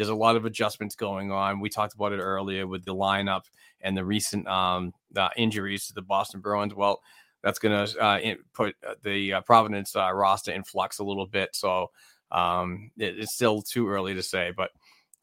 [0.00, 1.60] There's a lot of adjustments going on.
[1.60, 3.42] We talked about it earlier with the lineup
[3.82, 6.74] and the recent um, uh, injuries to the Boston Bruins.
[6.74, 7.02] Well,
[7.42, 11.26] that's going to uh, put uh, the uh, Providence uh, roster in flux a little
[11.26, 11.50] bit.
[11.52, 11.90] So
[12.32, 14.70] um, it, it's still too early to say, but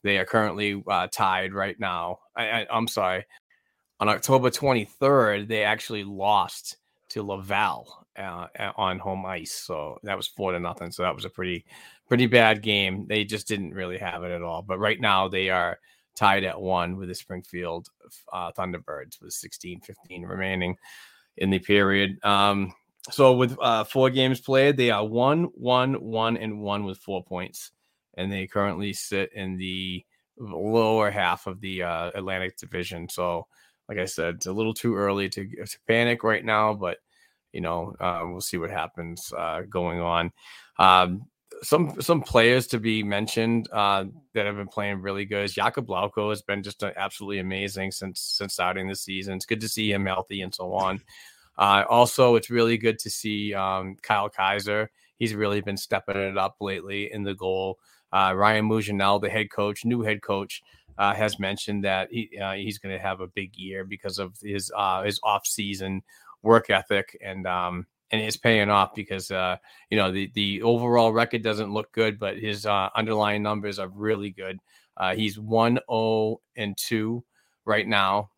[0.04, 2.20] they are currently uh, tied right now.
[2.36, 3.26] I, am sorry.
[4.00, 6.78] On October 23rd, they actually lost
[7.10, 9.54] to Laval on home ice.
[9.54, 10.92] So that was four to nothing.
[10.92, 11.66] So that was a pretty
[12.08, 13.06] pretty bad game.
[13.08, 14.62] They just didn't really have it at all.
[14.62, 15.80] But right now they are
[16.16, 17.90] tied at one with the Springfield
[18.34, 20.76] uh, Thunderbirds with 16 15 remaining
[21.38, 22.18] in the period.
[22.24, 22.74] Um,
[23.10, 27.24] so with uh, four games played, they are one, one, one, and one with four
[27.24, 27.72] points.
[28.18, 30.04] And they currently sit in the
[30.38, 33.08] lower half of the uh, Atlantic Division.
[33.10, 33.48] So,
[33.88, 36.98] like I said, it's a little too early to, to panic right now, but
[37.54, 40.32] you know, uh, we'll see what happens uh, going on.
[40.78, 41.28] Um,
[41.64, 45.50] some some players to be mentioned uh, that have been playing really good.
[45.50, 49.36] Jakub Lauko has been just absolutely amazing since since starting the season.
[49.36, 51.02] It's good to see him healthy and so on.
[51.58, 54.88] Uh, also, it's really good to see um, Kyle Keyser.
[55.18, 57.80] He's really been stepping it up lately in the goal.
[58.12, 60.62] Uh, Ryan Mougenel, the head coach, new head coach,
[60.98, 64.36] uh, has mentioned that he uh, he's going to have a big year because of
[64.42, 66.02] his uh, his off season
[66.44, 69.58] work ethic and um, and it's paying off because uh,
[69.90, 73.90] you know the the overall record doesn't look good, but his uh, underlying numbers are
[73.90, 74.60] really good.
[74.96, 77.24] Uh, he's one zero oh and two
[77.66, 78.32] right now,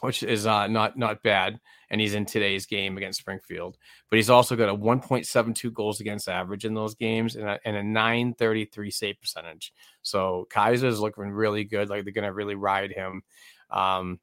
[0.00, 1.60] which is uh, not not bad.
[1.92, 3.76] And he's in today's game against Springfield,
[4.10, 7.74] but he's also got a 1.72 goals against average in those games and a, and
[7.74, 9.72] a 933 save percentage.
[10.02, 11.90] So Keyser is looking really good.
[11.90, 13.22] Like they're going to really ride him.
[13.70, 14.20] Um,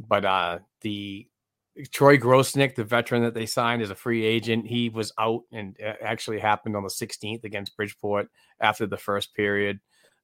[0.00, 1.28] but uh, the
[1.92, 5.76] Troy Grosenick, the veteran that they signed as a free agent, he was out and
[6.02, 8.28] actually happened on the 16th against Bridgeport
[8.60, 9.80] after the first period.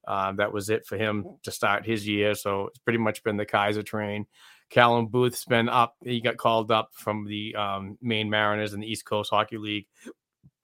[0.07, 2.35] Uh, that was it for him to start his year.
[2.35, 4.27] So it's pretty much been the Keyser train.
[4.69, 5.95] Callum Booth's been up.
[6.03, 9.87] He got called up from the um, Maine Mariners in the East Coast Hockey League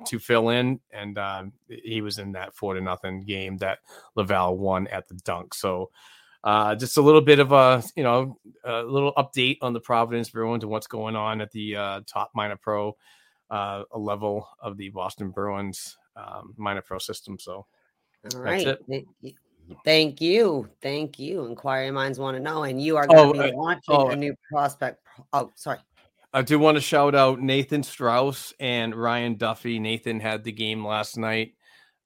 [0.07, 3.79] to fill in, and um, he was in that four to nothing game that
[4.15, 5.53] Laval won at the dunk.
[5.53, 5.91] So
[6.43, 10.29] uh, just a little bit of a you know a little update on the Providence
[10.29, 12.95] Bruins and what's going on at the uh, top minor pro
[13.49, 17.37] uh, level of the Boston Bruins um, minor pro system.
[17.39, 17.65] So
[18.33, 18.77] All right.
[19.85, 20.69] Thank you.
[20.81, 21.45] Thank you.
[21.45, 22.63] Inquiry minds want to know.
[22.63, 24.09] And you are Oh, going to be uh, launching oh.
[24.09, 24.99] a new prospect.
[25.33, 25.79] Oh, sorry.
[26.33, 29.79] I do want to shout out Nathan Strauss and Ryan Duffy.
[29.79, 31.53] Nathan had the game last night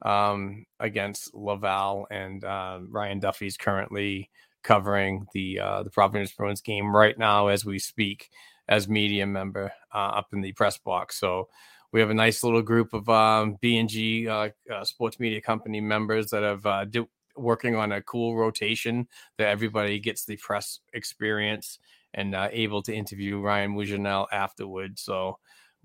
[0.05, 4.29] um, against Laval, and uh, Ryan Duffy's currently
[4.63, 8.29] covering the uh, the Providence Bruins game right now as we speak
[8.69, 11.19] as media member uh, up in the press box.
[11.19, 11.49] So
[11.91, 15.41] we have a nice little group of um, B and G uh, uh, sports media
[15.41, 20.37] company members that have uh, do, working on a cool rotation that everybody gets the
[20.37, 21.79] press experience
[22.13, 25.01] and uh, able to interview Ryan Mougenel afterwards.
[25.01, 25.39] So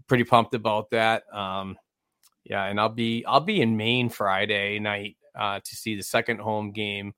[0.07, 1.23] pretty pumped about that.
[1.35, 1.77] Um,
[2.45, 6.41] yeah, and I'll be I'll be in Maine Friday night uh, to see the second
[6.41, 7.15] home game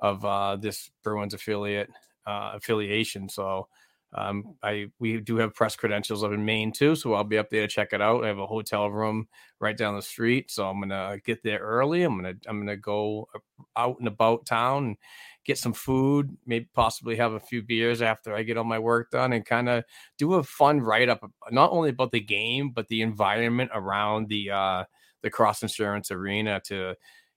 [0.00, 1.90] of uh, this Bruins affiliate
[2.26, 3.28] uh, affiliation.
[3.28, 3.68] So
[4.14, 7.50] um, I we do have press credentials up in Maine too, so I'll be up
[7.50, 8.24] there to check it out.
[8.24, 9.28] I have a hotel room
[9.60, 12.02] right down the street, so I'm gonna get there early.
[12.02, 13.28] I'm gonna I'm gonna go
[13.76, 14.96] out and about town and
[15.44, 19.10] get some food, maybe possibly have a few beers after I get all my work
[19.10, 19.84] done, and kind of
[20.18, 24.50] do a fun write up, not only about the game but the environment around the
[24.50, 24.84] uh,
[25.22, 26.94] the Cross Insurance Arena to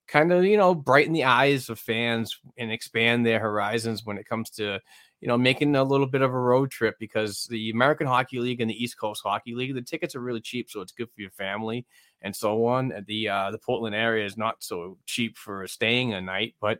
[0.07, 4.25] kind of you know brighten the eyes of fans and expand their horizons when it
[4.25, 4.79] comes to
[5.21, 8.59] you know making a little bit of a road trip because the American Hockey League
[8.59, 11.21] and the East Coast Hockey League the tickets are really cheap so it's good for
[11.21, 11.85] your family
[12.21, 12.93] and so on.
[13.07, 16.79] The uh the Portland area is not so cheap for staying a night but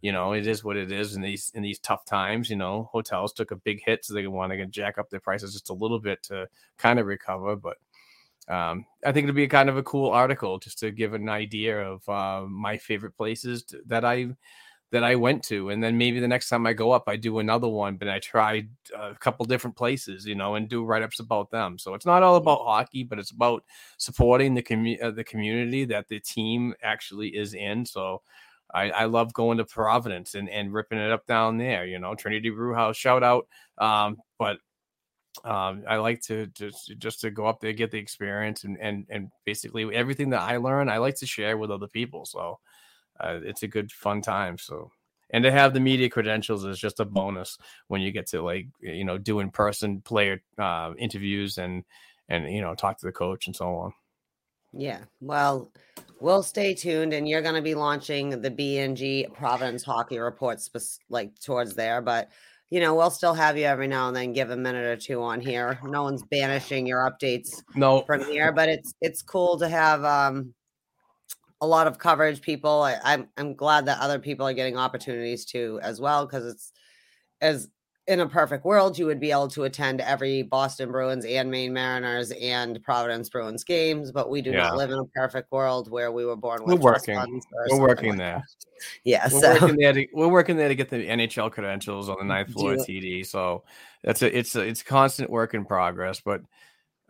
[0.00, 2.88] you know it is what it is in these in these tough times you know
[2.92, 5.74] hotels took a big hit so they want to jack up their prices just a
[5.74, 6.48] little bit to
[6.78, 7.76] kind of recover but
[8.50, 11.28] um, I think it'll be a kind of a cool article just to give an
[11.28, 14.30] idea of uh, my favorite places t- that I
[14.90, 17.38] that I went to, and then maybe the next time I go up, I do
[17.38, 17.96] another one.
[17.96, 21.78] But I tried a couple different places, you know, and do write ups about them.
[21.78, 23.62] So it's not all about hockey, but it's about
[23.98, 27.86] supporting the commu- uh, the community that the team actually is in.
[27.86, 28.22] So.
[28.72, 32.14] I, I love going to Providence and, and ripping it up down there, you know,
[32.14, 33.46] Trinity Brew House, shout out.
[33.78, 34.58] Um, but
[35.44, 39.06] um, I like to just just to go up there, get the experience, and and
[39.08, 42.26] and basically everything that I learn, I like to share with other people.
[42.26, 42.58] So
[43.18, 44.58] uh, it's a good fun time.
[44.58, 44.90] So
[45.30, 47.56] and to have the media credentials is just a bonus
[47.88, 51.84] when you get to like you know do in person player uh, interviews and
[52.28, 53.92] and you know talk to the coach and so on.
[54.72, 55.00] Yeah.
[55.20, 55.70] Well,
[56.20, 60.60] we'll stay tuned, and you're going to be launching the BNG Providence Hockey Report,
[61.08, 62.00] like towards there.
[62.00, 62.30] But
[62.70, 65.20] you know, we'll still have you every now and then give a minute or two
[65.22, 65.80] on here.
[65.84, 70.54] No one's banishing your updates No, from here, but it's it's cool to have um
[71.60, 72.40] a lot of coverage.
[72.40, 76.46] People, I, I'm I'm glad that other people are getting opportunities too as well because
[76.46, 76.72] it's
[77.40, 77.68] as
[78.06, 81.72] in a perfect world, you would be able to attend every Boston Bruins and Maine
[81.72, 84.58] Mariners and Providence Bruins games, but we do Yeah.
[84.58, 87.42] not live in a perfect world where we were born We're with working.
[87.68, 88.44] we're working like there.
[89.04, 89.92] Yeah, We're so working there.
[89.92, 93.26] To, we're working there to get the NHL credentials on the ninth floor Do- TD.
[93.26, 93.64] So
[94.02, 96.20] that's a it's a it's constant work in progress.
[96.20, 96.40] But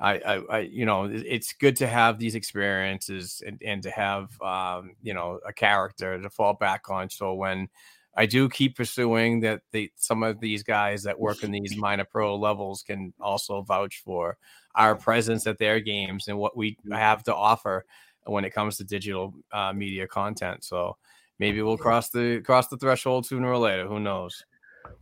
[0.01, 4.31] I I, I you know it's good to have these experiences and, and to have
[4.43, 7.09] um you know a character to fall back on.
[7.09, 7.69] So when
[8.17, 12.05] I do keep pursuing that the some of these guys that work in these minor
[12.05, 14.37] pro levels can also vouch for
[14.75, 17.85] our presence at their games and what we have to offer
[18.25, 20.65] when it comes to digital uh, media content.
[20.65, 20.97] So
[21.39, 23.87] maybe we'll cross the cross the threshold sooner or later.
[23.87, 24.45] Who knows?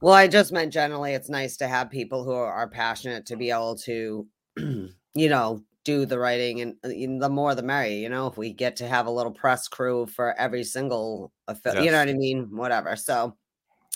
[0.01, 3.37] Well, I just meant generally, it's nice to have people who are, are passionate to
[3.37, 7.97] be able to, you know, do the writing, and uh, and the more the merrier.
[7.99, 11.83] You know, if we get to have a little press crew for every single, affi-
[11.85, 12.95] you know what I mean, whatever.
[12.95, 13.37] So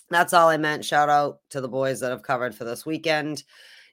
[0.09, 0.85] that's all I meant.
[0.87, 3.45] Shout out to the boys that have covered for this weekend,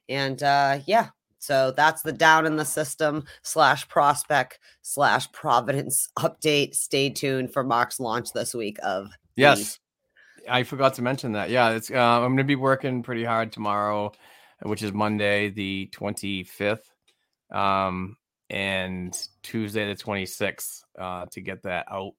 [0.08, 1.08] and uh yeah.
[1.42, 6.74] So that's the down in the system slash prospect slash Providence update.
[6.74, 9.78] Stay tuned for Mark's launch this week of the- Yes,
[10.48, 11.50] I forgot to mention that.
[11.50, 14.12] Yeah, it's uh, I'm going to be working pretty hard tomorrow,
[14.62, 16.88] which is Monday the 25th,
[17.52, 18.16] um,
[18.48, 22.12] and Tuesday the 26th uh, to get that out.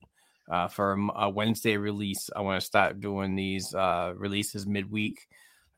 [0.51, 5.25] Uh, for a Wednesday release, I want to start doing these uh, releases midweek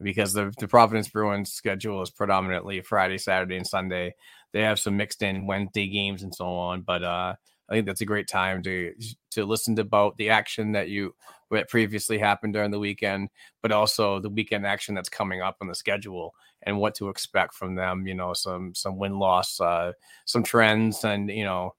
[0.02, 4.16] because the, the Providence Bruins schedule is predominantly Friday, Saturday, and Sunday.
[4.52, 7.36] They have some mixed in Wednesday games and so on, but uh,
[7.70, 8.94] I think that's a great time to
[9.32, 11.16] to listen to about the action that you
[11.52, 13.30] that previously happened during the weekend,
[13.62, 16.34] but also the weekend action that's coming up on the schedule
[16.64, 18.06] and what to expect from them.
[18.08, 19.94] You know, some some win loss, uh,
[20.26, 21.76] some trends, and you know,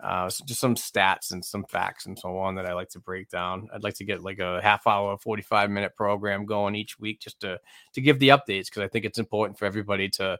[0.00, 3.28] uh, just some stats and some facts and so on that I like to break
[3.28, 3.68] down.
[3.72, 7.20] I'd like to get like a half hour, forty five minute program going each week
[7.20, 7.60] just to
[7.94, 10.38] to give the updates because I think it's important for everybody to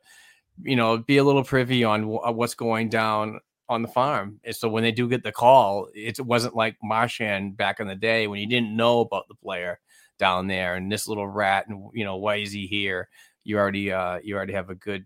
[0.62, 4.40] you know be a little privy on what's going down on the farm.
[4.44, 7.94] And so when they do get the call, it wasn't like Marchand back in the
[7.94, 9.78] day when you didn't know about the player
[10.18, 13.08] down there and this little rat and you know why is he here?
[13.44, 15.04] You already uh you already have a good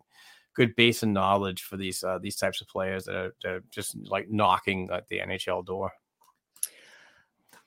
[0.54, 3.64] good base of knowledge for these uh, these types of players that are, that are
[3.70, 5.92] just like knocking at the NHL door.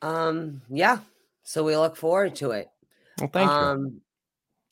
[0.02, 1.00] Um yeah.
[1.44, 2.70] So we look forward to it.
[3.20, 3.58] Well, thank you.
[3.58, 4.02] Um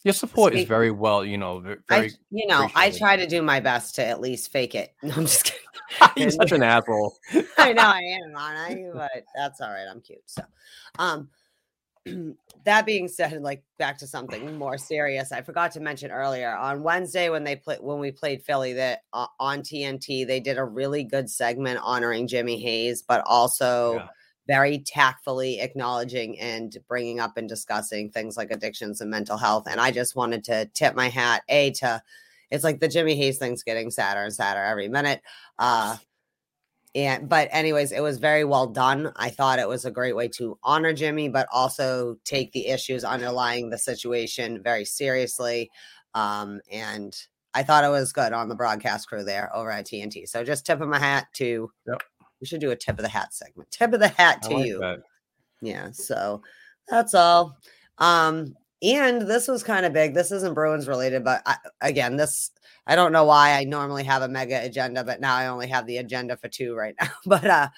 [0.03, 2.11] Your support is very well, you know, ve- I, very.
[2.31, 4.93] you know, I try to do my best to at least fake it.
[5.03, 5.62] No, I'm just kidding.
[6.17, 7.17] You're such an asshole.
[7.57, 8.83] I know I am, aren't I?
[8.93, 9.87] But that's all right.
[9.89, 10.19] I'm cute.
[10.25, 10.43] So,
[10.99, 11.29] um,
[12.65, 16.83] that being said, like back to something more serious, I forgot to mention earlier on
[16.83, 20.63] Wednesday when they played when we played Philly that uh, on TNT they did a
[20.65, 24.07] really good segment honoring Jimmy Hayes, but also Yeah.
[24.45, 29.65] very tactfully acknowledging and bringing up and discussing things like addictions and mental health.
[29.69, 32.01] And I just wanted to tip my hat a to
[32.53, 35.23] it's like the Jimmy Hayes thing's getting sadder and sadder every minute.
[35.57, 35.97] Uh,
[36.93, 39.11] and but anyways, it was very well done.
[39.15, 43.03] I thought it was a great way to honor Jimmy, but also take the issues
[43.03, 45.71] underlying the situation very seriously.
[46.13, 47.17] Um, and
[47.55, 50.29] I thought it was good on the broadcast crew there over at TNT.
[50.29, 51.71] So just tip of my hat to.
[51.87, 52.03] Yep.
[52.39, 53.71] We should do a tip of the hat segment.
[53.71, 54.77] Tip of the hat to like you.
[54.79, 54.99] that.
[55.61, 56.43] Yeah, so
[56.87, 57.57] that's all.
[57.97, 60.13] Um, and this was kind of big.
[60.13, 62.51] This isn't Bruins related, but I, again, this
[62.85, 65.87] I don't know why I normally have a mega agenda, but now I only have
[65.87, 67.09] the agenda for two right now.
[67.25, 67.69] But uh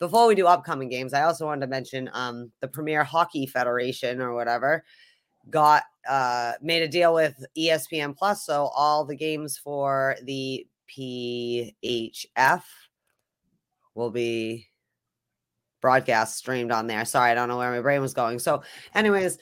[0.00, 4.20] before we do upcoming games, I also wanted to mention um the Premier Hockey Federation
[4.20, 4.84] or whatever
[5.50, 12.62] got uh made a deal with ESPN Plus, so all the games for the PHF
[13.94, 14.68] will be
[15.82, 17.04] broadcast streamed on there.
[17.04, 18.38] Sorry, I don't know where my brain was going.
[18.38, 18.62] So,
[18.94, 19.38] anyways,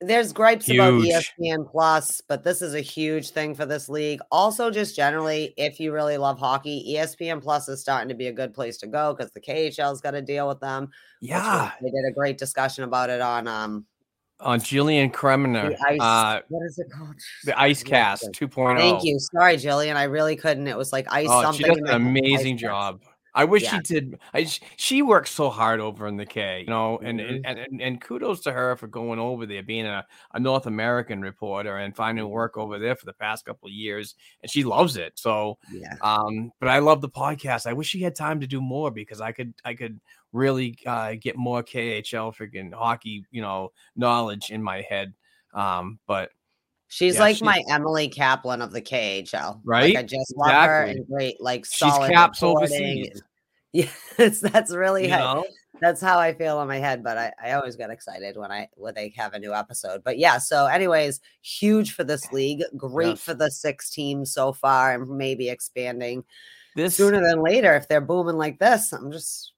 [0.00, 4.20] there's gripes about E ESPN Plus, but this is a huge thing for this league.
[4.30, 8.32] Also, just generally, if you really love hockey, ESPN Plus is starting to be a
[8.32, 10.90] good place to go because the KHL's got to deal with them.
[11.20, 11.70] Yeah.
[11.80, 13.86] they did a great discussion about it on um
[14.40, 15.98] On Gillian Kemmerer, the ice.
[16.00, 17.14] uh, what is it called?
[17.44, 18.76] the Ice Cast 2.0.
[18.78, 19.18] Thank you.
[19.18, 19.96] Sorry, Gillian.
[19.96, 20.66] I really couldn't.
[20.68, 21.64] It was like ice Oh, something.
[21.64, 22.96] she does an amazing cast.
[23.36, 23.70] I wish Yeah.
[23.70, 24.18] she did.
[24.34, 24.44] I
[24.76, 27.42] she works so hard over in the K, you know, and, Mhm.
[27.44, 31.20] and and and kudos to her for going over there, being a, a North American
[31.22, 34.96] reporter and finding work over there for the past couple of years, and she loves
[34.96, 35.18] it.
[35.18, 35.94] So, Yeah.
[36.02, 37.66] um, but I love the podcast.
[37.66, 40.00] I wish she had time to do more because I could I could
[40.32, 45.14] really uh, get more KHL freaking hockey, you know, knowledge in my head.
[45.54, 46.32] Um, but
[46.88, 49.60] She's Yeah, like she- my Emily Kaplan of the KHL.
[49.64, 49.94] Right?
[49.94, 52.64] Like I just love her and great, like she's solid caps reporting.
[53.06, 53.22] overseas.
[53.72, 55.44] Yes, that's really how,
[55.82, 57.04] that's how I feel in my head.
[57.04, 60.02] But I, I always get excited when I when they have a new episode.
[60.02, 62.62] But yeah, so anyways, huge for this league.
[62.74, 63.20] Great Yes.
[63.22, 66.24] for the six teams so far, and maybe expanding
[66.74, 68.92] This sooner than later if they're booming like this.
[68.94, 69.52] I'm just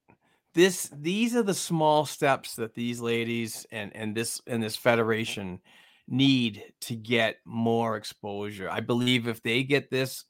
[0.55, 5.61] this these are the small steps that these ladies and and this and this federation
[6.09, 8.69] need to get more exposure.
[8.71, 10.25] I believe if they get this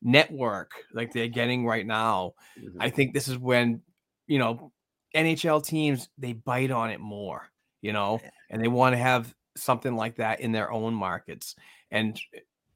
[0.00, 2.80] network like they're getting right now, mm-hmm.
[2.80, 3.82] I think this is when
[4.26, 4.72] you know
[5.14, 7.48] NHL teams they bite on it more,
[7.82, 8.20] you know,
[8.50, 11.56] and they want to have something like that in their own markets.
[11.90, 12.20] And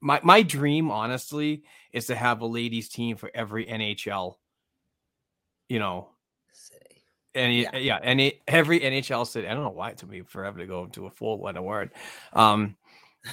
[0.01, 4.35] my my dream, honestly, is to have a ladies team for every NHL,
[5.67, 6.09] you know.
[7.35, 7.71] Any Yeah.
[7.73, 9.47] yeah, any every NHL city.
[9.47, 11.91] I don't know why it took me forever to go to a full letter word.
[12.33, 12.77] Um,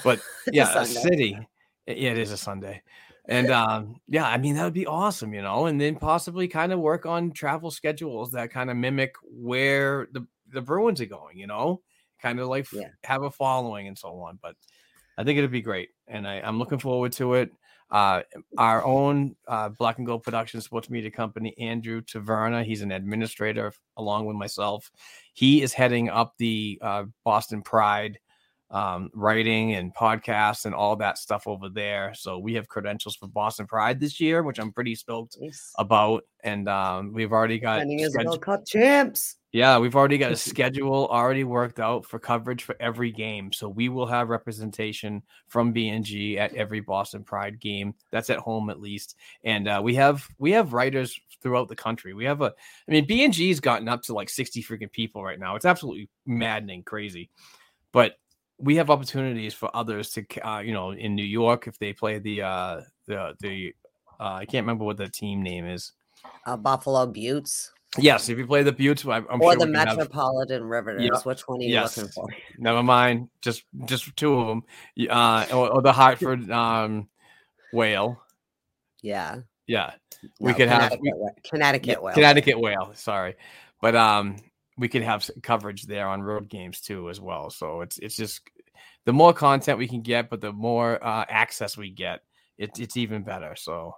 [0.02, 1.48] but yeah, a city.
[1.86, 2.82] Yeah, it is a Sunday.
[3.28, 6.72] And um, yeah, I mean that would be awesome, you know, and then possibly kind
[6.72, 11.38] of work on travel schedules that kind of mimic where the the Bruins are going,
[11.38, 11.82] you know,
[12.20, 12.90] kind of like Yeah.
[13.04, 14.38] have a following and so on.
[14.40, 14.56] But
[15.18, 17.50] I think it'd be great, and I, I'm looking forward to it.
[17.90, 18.22] Uh,
[18.58, 23.72] our own uh, Black and Gold Production Sports Media Company, Andrew Taverna, he's an administrator
[23.96, 24.90] along with myself.
[25.34, 28.18] He is heading up the uh, Boston Pride
[28.70, 32.12] um, writing and podcasts and all that stuff over there.
[32.14, 35.72] So we have credentials for Boston Pride this year, which I'm pretty stoked Nice.
[35.78, 36.24] about.
[36.42, 39.36] And um, we've already got schedule- Cup champs.
[39.52, 43.52] yeah, we've already got a schedule already worked out for coverage for every game.
[43.52, 47.94] So we will have representation from BNG at every Boston Pride game.
[48.10, 49.14] That's at home at least.
[49.44, 52.14] And uh, we have we have writers throughout the country.
[52.14, 52.52] We have a
[52.88, 55.54] I mean BNG's gotten up to like 60 freaking people right now.
[55.56, 57.30] It's absolutely maddening crazy.
[57.92, 58.16] But
[58.58, 62.18] we have opportunities for others to uh, you know in New York if they play
[62.18, 63.74] the uh the the
[64.18, 65.92] uh, I can't remember what the team name is.
[66.46, 69.74] Uh, Buffalo Beauts Yes, if you play the Beauts, I'm, I'm or sure the can
[69.74, 71.24] have- Metropolitan Riveters.
[71.24, 71.96] Which one are you Yes.
[71.96, 72.26] looking for?
[72.58, 73.28] Never mind.
[73.40, 74.62] Just just two of them.
[75.08, 77.08] Uh, or, or the Hartford um,
[77.72, 78.20] whale.
[79.02, 79.36] Yeah.
[79.66, 79.92] Yeah,
[80.40, 82.14] we No, could have Connecticut, we- wha- Connecticut whale.
[82.14, 82.90] Connecticut whale.
[82.94, 83.34] Sorry,
[83.80, 84.36] but um,
[84.78, 87.50] we could have coverage there on road games too as well.
[87.50, 88.40] So it's it's just
[89.04, 92.22] the more content we can get, but the more uh, access we get,
[92.58, 93.54] it, it's even better.
[93.56, 93.94] So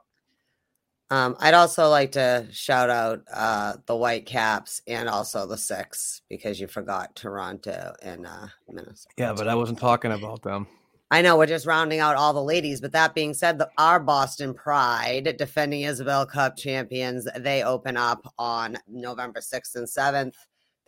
[1.11, 6.23] Um, I'd also like to shout out uh, the White Caps and also the Six
[6.29, 9.15] because you forgot Toronto and uh, Minnesota.
[9.17, 10.67] yeah, but I wasn't talking about them.
[11.11, 13.99] I know we're just rounding out all the ladies, but that being said, the, our
[13.99, 20.35] Boston Pride defending Isobel Cup champions, they open up on November 6th and 7th.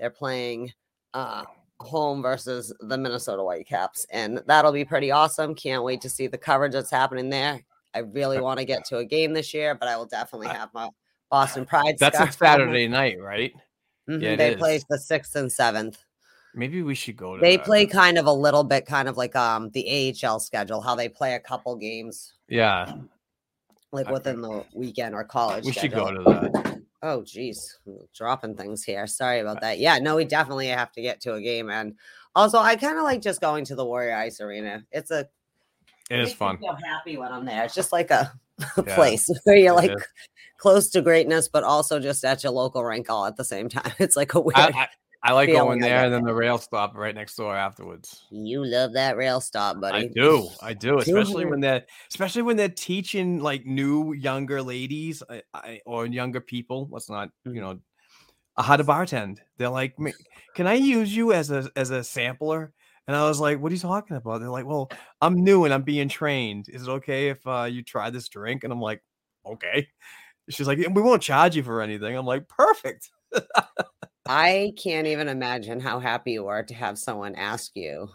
[0.00, 0.72] They're playing
[1.12, 1.44] uh,
[1.78, 5.54] home versus the Minnesota Whitecaps, and that'll be pretty awesome.
[5.54, 7.60] Can't wait to see the coverage that's happening there.
[7.94, 10.70] I really want to get to a game this year, but I will definitely have
[10.72, 10.88] my
[11.30, 11.96] Boston Pride.
[11.98, 12.32] That's a on.
[12.32, 13.52] Saturday night, right?
[14.08, 14.56] Mhm, Yeah, they is.
[14.58, 15.98] play the 6th and 7th.
[16.54, 17.40] Maybe we should go to.
[17.40, 17.64] They that.
[17.66, 21.08] play kind of a little bit, kind of like um the AHL schedule, how they
[21.08, 22.90] play a couple games Yeah,
[23.92, 25.64] like within the weekend or college.
[25.64, 26.80] we should go to that.
[27.02, 27.78] Oh, geez,
[28.14, 29.06] dropping things here.
[29.06, 29.78] Sorry about that.
[29.78, 31.94] Yeah, no, we definitely have to get to a game, and
[32.34, 34.84] also I kind of like just going to the Warrior Ice Arena.
[34.92, 35.28] It's a
[36.10, 36.58] It is fun.
[36.58, 37.64] feel happy when I'm there.
[37.64, 38.32] It's just like a,
[38.76, 40.04] a Yeah, place where you're like is.
[40.58, 43.92] close to greatness, but also just at your local rink all at the same time.
[43.98, 44.56] It's like a weird.
[44.58, 44.88] I, I,
[45.22, 48.24] I like going there and then the rail stop right next door afterwards.
[48.30, 50.06] you love that rail stop, buddy.
[50.06, 55.22] I do, I do, especially when they're especially when they're teaching like new younger ladies
[55.28, 56.88] I, I, or younger people.
[56.90, 57.54] Let's not, Mm-hmm.
[57.54, 57.80] you know,
[58.56, 59.38] uh, how to bartend.
[59.58, 59.94] They're like,
[60.54, 62.72] "Can I use you as a as a sampler?"
[63.06, 64.90] And I was like, "What are you talking about?" They're like, "Well,
[65.20, 66.68] I'm new and I'm being trained.
[66.68, 69.02] Is it okay if uh, you try this drink?" And I'm like,
[69.44, 69.88] "Okay."
[70.48, 73.10] She's like, "We won't charge you for anything." I'm like, "Perfect."
[74.28, 78.08] I can't even imagine how happy you are to have someone ask you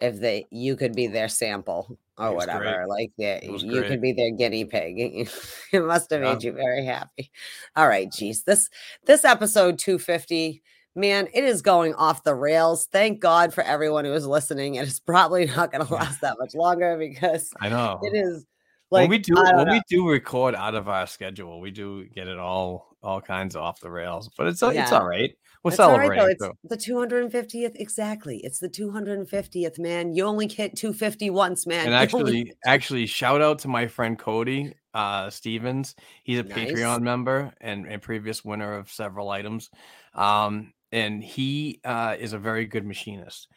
[0.00, 2.56] if they you could be their sample or was great.
[2.56, 2.86] whatever.
[2.86, 3.40] Like you
[3.80, 3.88] great.
[3.88, 4.94] could be their guinea pig.
[5.72, 6.34] it must have Yeah.
[6.34, 7.30] made you very happy.
[7.74, 8.44] All right, geez.
[8.44, 8.68] This
[9.06, 10.62] this episode 250.
[10.96, 12.86] Man, it is going off the rails.
[12.86, 14.76] Thank God for everyone who is listening.
[14.76, 17.98] It is probably not going to last that much longer because I know.
[18.02, 18.46] it is
[18.94, 19.72] like when we do when know.
[19.72, 23.62] we do record out of our schedule, we do get it all all kinds of
[23.62, 24.30] off the rails.
[24.36, 25.30] But it's it's all right.
[25.62, 26.52] We're That's all right, though.
[26.62, 27.72] It's the 250th.
[27.76, 28.36] Exactly.
[28.44, 30.12] It's the 250th, man.
[30.12, 31.90] You only hit 250 once, man.
[31.90, 35.94] and You only- actually, actually, shout out to my friend Cody uh, Stevens.
[36.22, 36.58] He's a Nice.
[36.58, 39.70] Patreon member and a previous winner of several items.
[40.14, 43.48] Um, and he uh, is a very good machinist.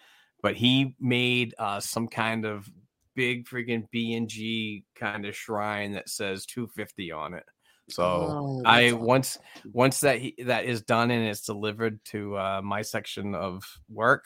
[0.41, 2.69] But he made uh, some kind of
[3.17, 7.43] big freaking B and G kind of shrine that says 250 on it.
[7.89, 9.01] So Oh, I awesome.
[9.01, 9.39] once
[9.73, 14.25] once that he, that is done and it's delivered to uh, my section of work,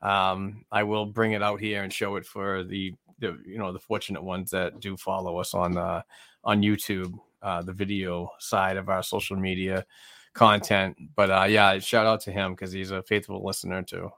[0.00, 3.72] um, I will bring it out here and show it for the, the you know
[3.72, 6.02] the fortunate ones that do follow us on uh,
[6.42, 7.12] on YouTube,
[7.42, 9.84] uh, the video side of our social media
[10.32, 10.96] content.
[11.14, 14.10] But uh, yeah, shout out to him because he's a faithful listener too.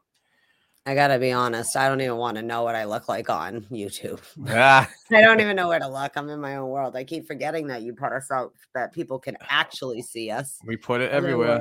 [0.86, 1.76] I gotta be honest.
[1.76, 4.20] I don't even want to know what I look like on YouTube.
[4.48, 6.12] Ah, I don't even know where to look.
[6.16, 6.94] I'm in my own world.
[6.94, 10.58] I keep forgetting that you put us out that people can actually see us.
[10.66, 11.58] we put it everywhere.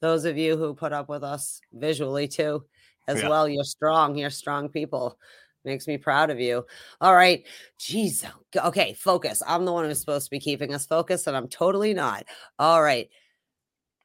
[0.00, 2.64] Those of you who put up with us visually too,
[3.08, 3.28] as Yeah.
[3.28, 4.16] well, you're strong.
[4.16, 5.18] You're strong people.
[5.64, 6.64] Makes me proud of you.
[7.00, 7.44] All right.
[7.78, 8.24] Jeez.
[8.56, 8.94] Okay.
[8.94, 9.42] Focus.
[9.46, 12.24] I'm the one who's supposed to be keeping us focused, and I'm totally not.
[12.58, 13.08] All right.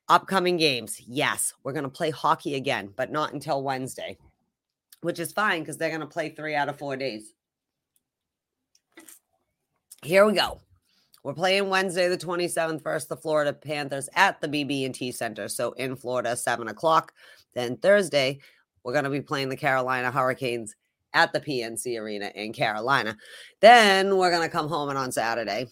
[0.09, 0.99] Upcoming games.
[1.07, 4.17] Yes, we're going to play hockey again, but not until Wednesday,
[5.01, 7.33] which is fine because they're going to play three out of four days.
[10.03, 10.59] Here we go.
[11.23, 15.47] We're playing Wednesday, the 27th, versus the Florida Panthers at the BB&T Center.
[15.47, 17.13] So in Florida, 7 o'clock.
[17.53, 18.39] Then Thursday,
[18.83, 20.75] we're going to be playing the Carolina Hurricanes
[21.13, 23.15] at the PNC Arena in Carolina.
[23.59, 25.67] Then we're going to come home and on Saturday,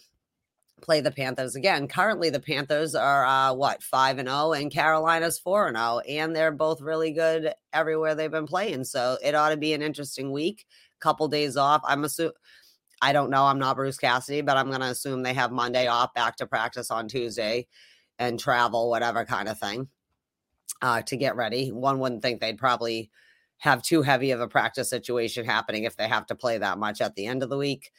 [0.80, 1.88] play the Panthers again.
[1.88, 6.34] Currently, the Panthers are uh, what five and zero, and Carolina's four and zero, and
[6.34, 8.84] they're both really good everywhere they've been playing.
[8.84, 10.66] So it ought to be an interesting week.
[11.00, 11.80] Couple days off.
[11.84, 12.34] I'm assuming.
[13.02, 13.44] I don't know.
[13.44, 16.46] I'm not Bruce Cassidy, but I'm going to assume they have Monday off, back to
[16.46, 17.66] practice on Tuesday,
[18.18, 19.88] and travel, whatever kind of thing,
[20.82, 21.72] uh, to get ready.
[21.72, 23.10] One wouldn't think they'd probably
[23.56, 27.00] have too heavy of a practice situation happening if they have to play that much
[27.00, 27.90] at the end of the week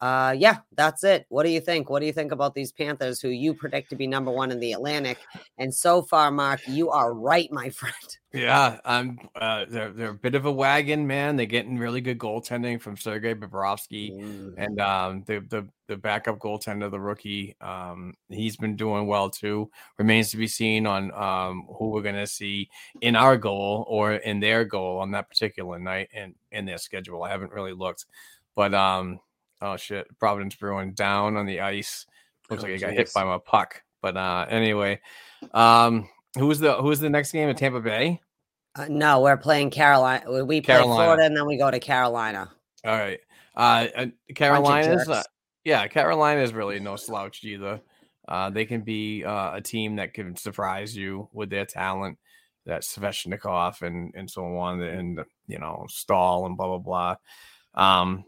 [0.00, 1.26] uh, yeah, that's it.
[1.28, 1.90] What do you think?
[1.90, 4.58] What do you think about these Panthers who you predict to be number one in
[4.58, 5.18] the Atlantic?
[5.58, 7.94] And so far, Mark, you are right, my friend.
[8.32, 9.18] Yeah, I'm.
[9.34, 11.36] Uh, they're they're a bit of a wagon, man.
[11.36, 14.54] They're getting really good goaltending from Sergei Bobrovsky, mm.
[14.56, 19.68] and um, the the the backup goaltender, the rookie, um, he's been doing well too.
[19.98, 22.70] Remains to be seen on um, who we're gonna see
[23.00, 27.24] in our goal or in their goal on that particular night and in their schedule.
[27.24, 28.06] I haven't really looked,
[28.54, 29.18] but um
[29.62, 30.06] Oh shit!
[30.18, 32.06] Providence Bruin down on the ice.
[32.48, 33.82] Looks oh, like he got hit by my puck.
[34.02, 35.00] But uh anyway,
[35.52, 36.08] um,
[36.38, 38.20] who's the who's the next game in Tampa Bay?
[38.74, 40.24] Uh, no, we're playing Carolina.
[40.30, 40.94] We play Carolina.
[40.94, 42.50] Florida and then we go to Carolina.
[42.84, 43.20] All right.
[43.54, 45.22] Uh, Carolina's uh,
[45.64, 47.80] yeah, Carolina is really no slouch either.
[48.26, 52.18] Uh, they can be uh, a team that can surprise you with their talent.
[52.66, 57.16] That Svechnikov and and so on, and you know Staal and blah blah
[57.74, 58.00] blah.
[58.00, 58.24] Um,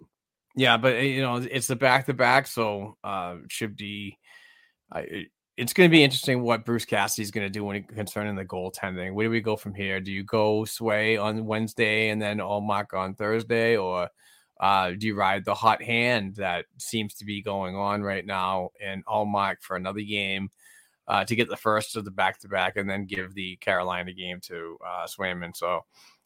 [0.54, 4.18] yeah, but eh, you know, it's the back to back, so uh should be
[4.90, 5.26] I
[5.56, 9.12] it's going to be interesting what Bruce Cassidy's going to do when concerning the goaltending.
[9.12, 10.00] Where do we go from here?
[10.00, 14.08] Do you go Sway on Wednesday and then Ullmark on Thursday, or
[14.60, 18.70] uh, do you ride the hot hand that seems to be going on right now
[18.80, 20.48] and Ullmark for another game
[21.06, 24.12] uh, to get the first of the back to back and then give the Carolina
[24.12, 25.54] game to uh, Swayman?
[25.54, 25.80] So,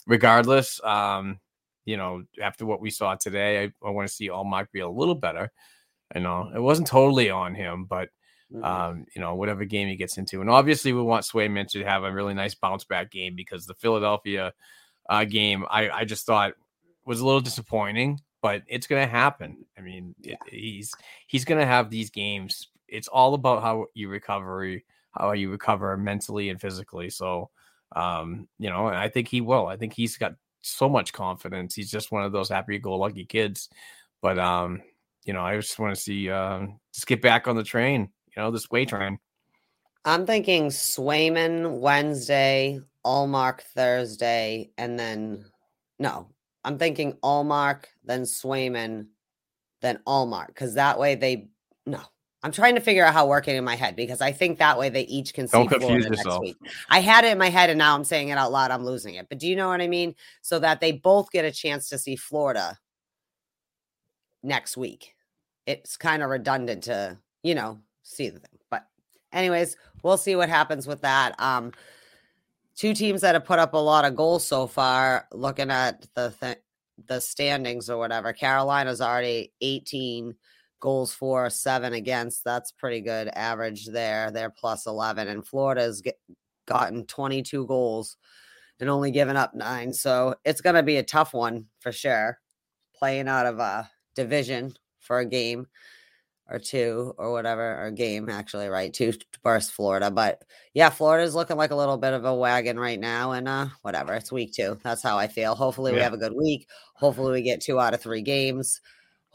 [0.06, 1.40] regardless, um,
[1.86, 4.88] you know, after what we saw today, I, I want to see Ullmark be a
[4.88, 5.50] little better.
[6.14, 8.10] I know it wasn't totally on him, but
[8.52, 8.64] mm-hmm.
[8.64, 10.40] um, you know, whatever game he gets into.
[10.40, 13.74] And obviously we want Swayman to have a really nice bounce back game because the
[13.74, 14.52] Philadelphia
[15.08, 16.54] uh, game I, I just thought
[17.06, 19.64] was a little disappointing, but it's gonna happen.
[19.78, 20.34] I mean, yeah.
[20.46, 20.92] it, he's
[21.28, 22.68] he's gonna have these games.
[22.88, 24.78] It's all about how you recover,
[25.12, 27.10] how you recover mentally and physically.
[27.10, 27.50] So
[27.94, 29.66] um, you know, I think he will.
[29.66, 30.34] I think he's got
[30.66, 31.74] so much confidence.
[31.74, 33.68] He's just one of those happy-go-lucky kids.
[34.22, 34.82] But um,
[35.24, 38.10] you know, I just want to see uh, just get back on the train.
[38.36, 39.18] You know, this way train.
[40.04, 45.44] I'm thinking Swayman Wednesday, Ullmark Thursday, and then
[45.98, 46.28] no,
[46.64, 49.06] I'm thinking Ullmark, then Swayman,
[49.82, 51.48] then Ullmark, because that way they
[51.86, 52.00] no,
[52.46, 54.88] I'm trying to figure out how working in my head because I think that way
[54.88, 56.56] they each can see Don't Florida next week.
[56.88, 58.70] I had it in my head and now I'm saying it out loud.
[58.70, 59.28] I'm losing it.
[59.28, 60.14] But do you know what I mean?
[60.42, 62.78] So that they both get a chance to see Florida
[64.44, 65.16] next week.
[65.66, 68.60] It's kind of redundant to, you know, see the thing.
[68.70, 68.86] But
[69.32, 71.34] anyways, we'll see what happens with that.
[71.40, 71.72] Um
[72.76, 76.32] two teams that have put up a lot of goals so far looking at the
[76.40, 76.62] th-
[77.08, 78.32] the standings or whatever.
[78.32, 80.36] Carolina's already 18
[80.80, 82.44] goals for, seven against.
[82.44, 84.30] That's pretty good average there.
[84.30, 85.28] They're plus 11.
[85.28, 86.18] And Florida's get,
[86.66, 88.16] gotten 22 goals
[88.80, 89.92] and only given up nine.
[89.92, 92.38] So it's going to be a tough one for sure.
[92.94, 95.66] Playing out of a division for a game
[96.48, 98.92] or two or whatever, or game actually, right?
[98.92, 100.10] Two to burst Florida.
[100.10, 100.42] But
[100.74, 103.32] yeah, Florida's looking like a little bit of a wagon right now.
[103.32, 104.78] And uh, whatever, it's week two.
[104.82, 105.54] That's how I feel.
[105.54, 105.96] Hopefully, yeah.
[105.96, 106.68] we have a good week.
[106.94, 108.80] Hopefully, we get two out of three games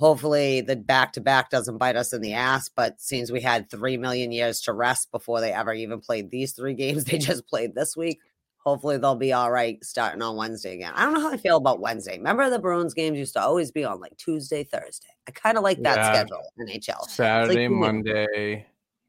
[0.01, 2.67] hopefully the back to back doesn't bite us in the ass.
[2.69, 6.53] But since we had three million years to rest before they ever even played these
[6.53, 8.19] three games they just played this week,
[8.57, 10.91] hopefully they'll be all right starting on Wednesday again.
[10.95, 12.17] I don't know how I feel about Wednesday.
[12.17, 15.07] Remember the Bruins games used to always be on like Tuesday, Thursday.
[15.27, 16.13] I kind of like that yeah.
[16.13, 17.07] schedule NHL.
[17.07, 18.65] Saturday, like, Monday.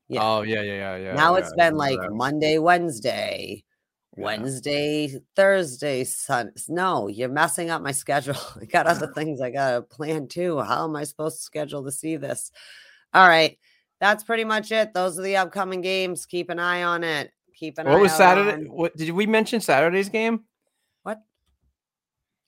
[0.08, 0.20] Yeah.
[0.22, 1.12] Oh yeah, yeah, yeah, yeah.
[1.14, 3.64] Now yeah, it's been like Monday, Wednesday,
[4.16, 6.52] Wednesday, Thursday, Sun.
[6.68, 8.36] No, you're messing up my schedule.
[8.60, 10.60] I got other things I got to plan too.
[10.60, 12.52] How am I supposed to schedule to see this?
[13.14, 13.58] All right.
[14.00, 14.92] That's pretty much it.
[14.94, 16.26] Those are the upcoming games.
[16.26, 17.30] Keep an eye on it.
[17.54, 18.52] Keep an eye on what eye was Saturday?
[18.52, 18.64] On...
[18.64, 20.44] What did we mention Saturday's game?
[21.04, 21.20] What?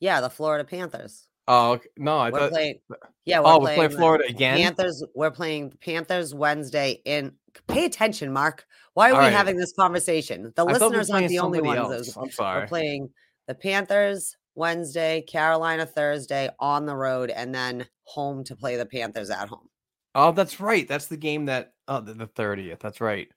[0.01, 1.29] Yeah, the Florida Panthers.
[1.47, 2.19] Oh no!
[2.19, 2.51] I we're thought.
[2.53, 2.79] Playing,
[3.27, 4.57] yeah, we're oh, playing, we're playing Florida again.
[4.57, 5.05] Panthers.
[5.15, 7.03] We're playing the Panthers Wednesday.
[7.05, 7.33] In
[7.69, 8.67] pay attention, Mark.
[8.95, 9.33] Why are All we right.
[9.33, 10.53] having this conversation?
[10.55, 11.79] The I listeners aren't the only ones.
[11.79, 12.17] Else.
[12.17, 12.61] I'm sorry.
[12.61, 13.11] We're playing
[13.47, 19.31] the Panthers Wednesday, Carolina Thursday on the road, and then home to play the Panthers
[19.31, 19.69] at home.
[20.15, 20.87] Oh, that's right.
[20.87, 22.79] That's the game that oh the thirtieth.
[22.79, 23.29] That's right.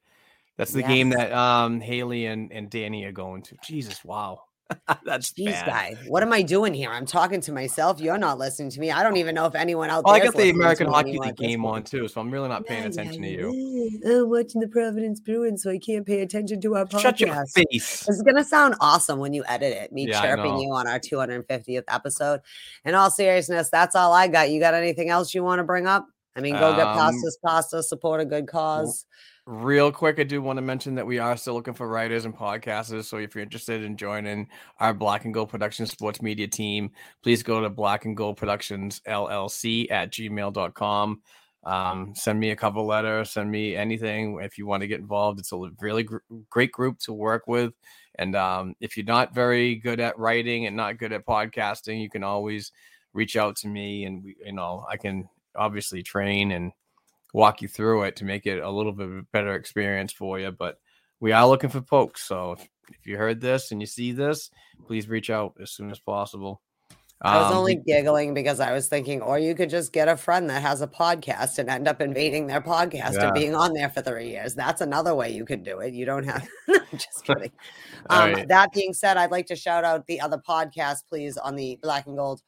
[0.57, 0.89] That's the yes.
[0.89, 3.57] game that um Haley and, and Danny are going to.
[3.63, 4.43] Jesus, wow.
[5.05, 5.65] That's Jeez, bad.
[5.65, 6.89] guy, what am I doing here?
[6.89, 7.99] I'm talking to myself.
[8.01, 8.91] You're not listening to me.
[8.91, 10.23] I don't even know if anyone out Well, there.
[10.23, 13.21] I got the American Hockey League game on too, so I'm really not paying attention
[13.21, 14.01] to you.
[14.05, 17.01] I'm watching the Providence Bruins, so I can't pay attention to our podcast.
[17.01, 18.03] Shut your face.
[18.05, 19.91] This is gonna sound awesome when you edit it.
[19.91, 22.41] Me Yeah, chirping you on our 250th episode.
[22.85, 24.49] In all seriousness, that's all I got.
[24.49, 26.07] You got anything else you want to bring up?
[26.35, 29.05] I mean, go get Um, pastas, pasta, support a good cause.
[29.49, 32.35] Real quick, I do want to mention that we are still looking for writers and
[32.35, 33.05] podcasters.
[33.05, 34.49] So if you're interested in joining
[34.81, 36.91] our Black and Gold Productions sports media team,
[37.23, 41.21] please go to Black and Gold Productions LLC at gmail.com.
[41.63, 45.39] Um, send me a cover letter, send me anything if you want to get involved.
[45.39, 46.17] It's a really gr-
[46.49, 47.71] great group to work with.
[48.15, 52.09] And um, if you're not very good at writing and not good at podcasting, you
[52.09, 52.73] can always
[53.13, 56.73] reach out to me and we, you know, I can obviously train and
[57.37, 60.39] walk you through it to make it a little bit of a better experience for
[60.39, 60.51] you.
[60.51, 60.79] But
[61.19, 62.23] we are looking for folks.
[62.27, 64.49] So if, if you heard this and you see this,
[64.87, 66.61] please reach out as soon as possible.
[67.19, 70.07] I was Um, only we- giggling because I was thinking, or you could just get
[70.07, 73.25] a friend that has a podcast and end up invading their podcast Yeah.
[73.25, 74.53] and being on there for three years.
[74.53, 75.93] That's another way you could do it.
[75.95, 76.47] You don't have,
[76.91, 77.51] just kidding.
[78.09, 78.47] Um, right.
[78.47, 82.05] That being said, I'd like to shout out the other podcast, please, on the Black
[82.07, 82.41] and Gold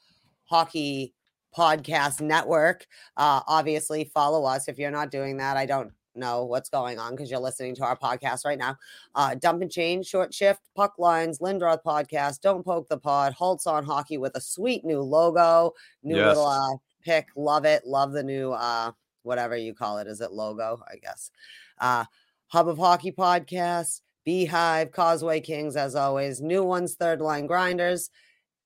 [0.46, 1.14] Hockey
[1.56, 2.86] Podcast Network.
[3.18, 4.68] Uh, obviously, follow us.
[4.68, 7.84] If you're not doing that, I don't know what's going on because you're listening to
[7.84, 8.78] our podcast right now.
[9.16, 13.68] Uh, Dump and Change, Short Shift, Puck Lines, Lindroth Podcast, Don't Poke the Pod, Holtz
[13.68, 15.74] on Hockey with a sweet new logo,
[16.04, 17.28] new little uh, pick.
[17.36, 17.86] Love it.
[17.86, 18.92] Love the new uh,
[19.24, 20.08] whatever you call it.
[20.08, 20.82] Is it logo?
[20.88, 21.32] I guess.
[21.80, 22.06] Uh,
[22.48, 26.42] Hub of Hockey Podcast, Beehive, Causeway Kings, as always.
[26.42, 28.10] New ones, Third Line Grinders.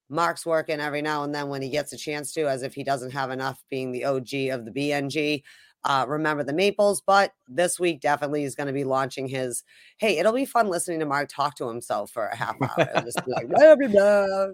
[0.10, 2.84] Mark's working every now and then when he gets a chance to, as if he
[2.84, 5.44] doesn't have enough being the OG of the BNG.
[5.86, 9.64] Uh, remember the Maples, but this week definitely is going to be launching his.
[9.98, 13.06] Hey, it'll be fun listening to Mark talk to himself for a half hour and
[13.06, 14.48] just be like, blah, blah, blah.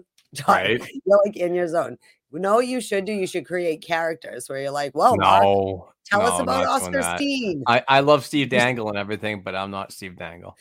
[0.46, 0.80] Right.
[1.06, 1.98] You're like in your zone.
[2.32, 3.12] No, you should do.
[3.12, 7.16] You should create characters where you're like, well, Mark, no, tell us about Oskar.
[7.16, 7.64] Steen.
[7.66, 10.56] I, I love Steve Dangle and everything, but I'm not Steve Dangle.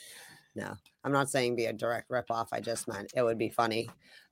[0.56, 2.48] No, I'm not saying be a direct ripoff.
[2.52, 3.90] I just meant it would be funny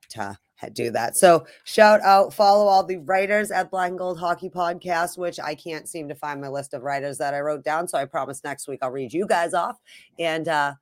[0.09, 0.37] to
[0.73, 1.15] do that.
[1.15, 5.53] So shout out, follow all the writers at Black and Gold Hockey Podcast, which I
[5.53, 7.87] can't seem to find my list of writers that I wrote down.
[7.87, 9.77] So I promise next week I'll read you guys off.
[10.17, 10.73] And uh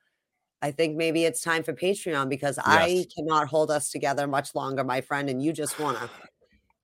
[0.61, 4.84] I think maybe it's time for Patreon because I cannot hold us together much longer,
[4.84, 5.30] my friend.
[5.30, 6.10] And you just want to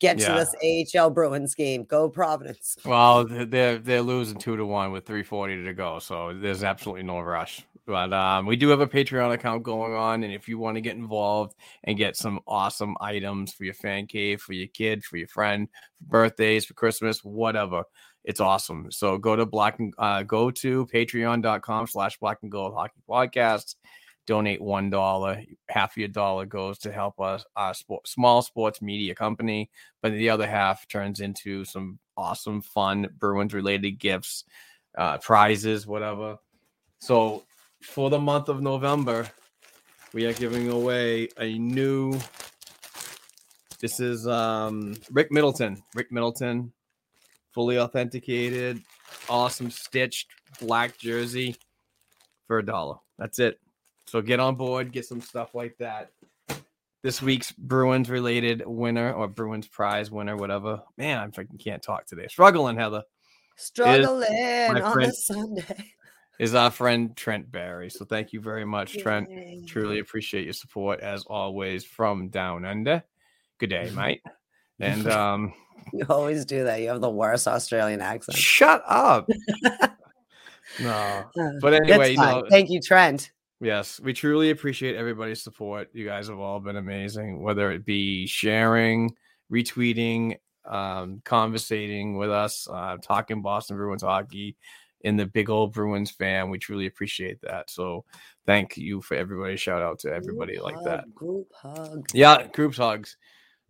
[0.02, 0.34] get Yeah.
[0.34, 1.86] to this AHL Bruins game.
[1.86, 2.76] Go Providence.
[2.86, 7.04] Well, they're they're losing two to one with three forty to go, so there's absolutely
[7.04, 7.66] no rush.
[7.86, 10.82] But um, we do have a Patreon account going on, and if you want to
[10.82, 15.18] get involved and get some awesome items for your fan cave, for your kid, for
[15.18, 15.68] your friend,
[16.00, 17.84] for birthdays, for Christmas, whatever,
[18.24, 18.92] it's awesome.
[18.92, 23.76] So go to black and uh, go to patreon.com slash black and gold hockey podcast.
[24.28, 25.44] Donate one dollar.
[25.70, 29.70] Half of your dollar goes to help us, our sport, small sports media company
[30.02, 34.44] but the other half turns into some awesome, fun Bruins related gifts,
[34.98, 36.38] uh, prizes, whatever.
[37.00, 37.44] So
[37.82, 39.28] for the month of November,
[40.14, 42.20] we are giving away a new.
[43.80, 45.82] This is um, Rick Middleton.
[45.96, 46.72] Rick Middleton,
[47.52, 48.82] fully authenticated,
[49.30, 50.28] awesome stitched
[50.60, 51.56] black jersey
[52.48, 52.98] for a dollar.
[53.18, 53.60] That's it.
[54.12, 56.12] So get on board, get some stuff like that
[57.02, 60.82] this week's Bruins related winner or Bruins prize winner, whatever.
[60.98, 62.28] Man, I fucking can't talk today.
[62.28, 63.04] Struggling, Heather,
[63.56, 65.94] Struggling on a friend- Sunday.
[66.42, 67.90] is our friend Trent Barry.
[67.90, 69.30] So thank you very much, Trent.
[69.66, 73.04] Truly appreciate your support as always from down under.
[73.60, 74.22] Good day, mate.
[74.82, 75.54] And um,
[75.94, 76.82] You always do that.
[76.82, 78.38] You have the worst Australian accent.
[78.38, 79.30] shut up.
[80.82, 81.24] no, Uh,
[81.62, 83.32] but anyway, you know, Thank you, Trent.
[83.62, 85.90] Yes, we truly appreciate everybody's support.
[85.94, 89.16] You guys have all been amazing, whether it be sharing,
[89.52, 94.58] retweeting, um, conversating with us, uh, talking Boston Bruins hockey
[95.02, 96.50] in the big old Bruins fan.
[96.50, 97.70] We truly appreciate that.
[97.70, 98.04] So
[98.48, 99.58] thank you for everybody.
[99.58, 101.02] Shout out to everybody Group like that.
[101.02, 102.08] hug, Group hug.
[102.14, 103.16] Yeah, group hugs.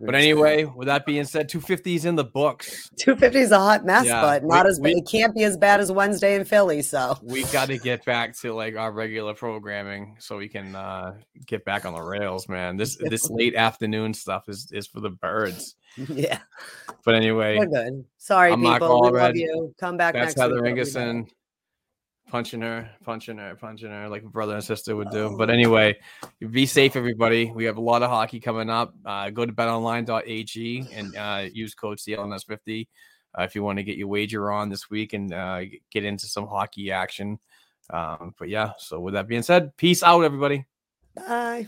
[0.06, 2.90] But anyway, with that being said, 250 is in the books.
[3.00, 5.58] 250 is a hot mess, Yeah, but not we- as we- it can't be as
[5.58, 6.82] bad as Wednesday in Philly.
[6.82, 11.14] So we got to get back to like our regular programming so we can uh
[11.46, 15.10] get back on the rails man this this late afternoon stuff is is for the
[15.10, 15.76] birds
[16.08, 16.40] yeah,
[17.04, 18.06] but anyway we're good.
[18.18, 19.02] Sorry, I'm people.
[19.12, 19.76] We love you.
[19.80, 20.78] Come back that's next heather week.
[20.78, 21.28] It'll ingerson
[22.32, 25.36] punching her punching her punching her like a brother and sister would do.
[25.38, 26.00] But anyway
[26.52, 27.52] be safe everybody.
[27.52, 28.94] We have a lot of hockey coming up.
[29.06, 32.88] Uh go to betonline.ag and uh use code clns50
[33.38, 36.26] uh, if you want to get your wager on this week and uh get into
[36.26, 37.38] some hockey action.
[37.90, 40.66] Um but yeah so with that being said peace out everybody.
[41.16, 41.68] Bye.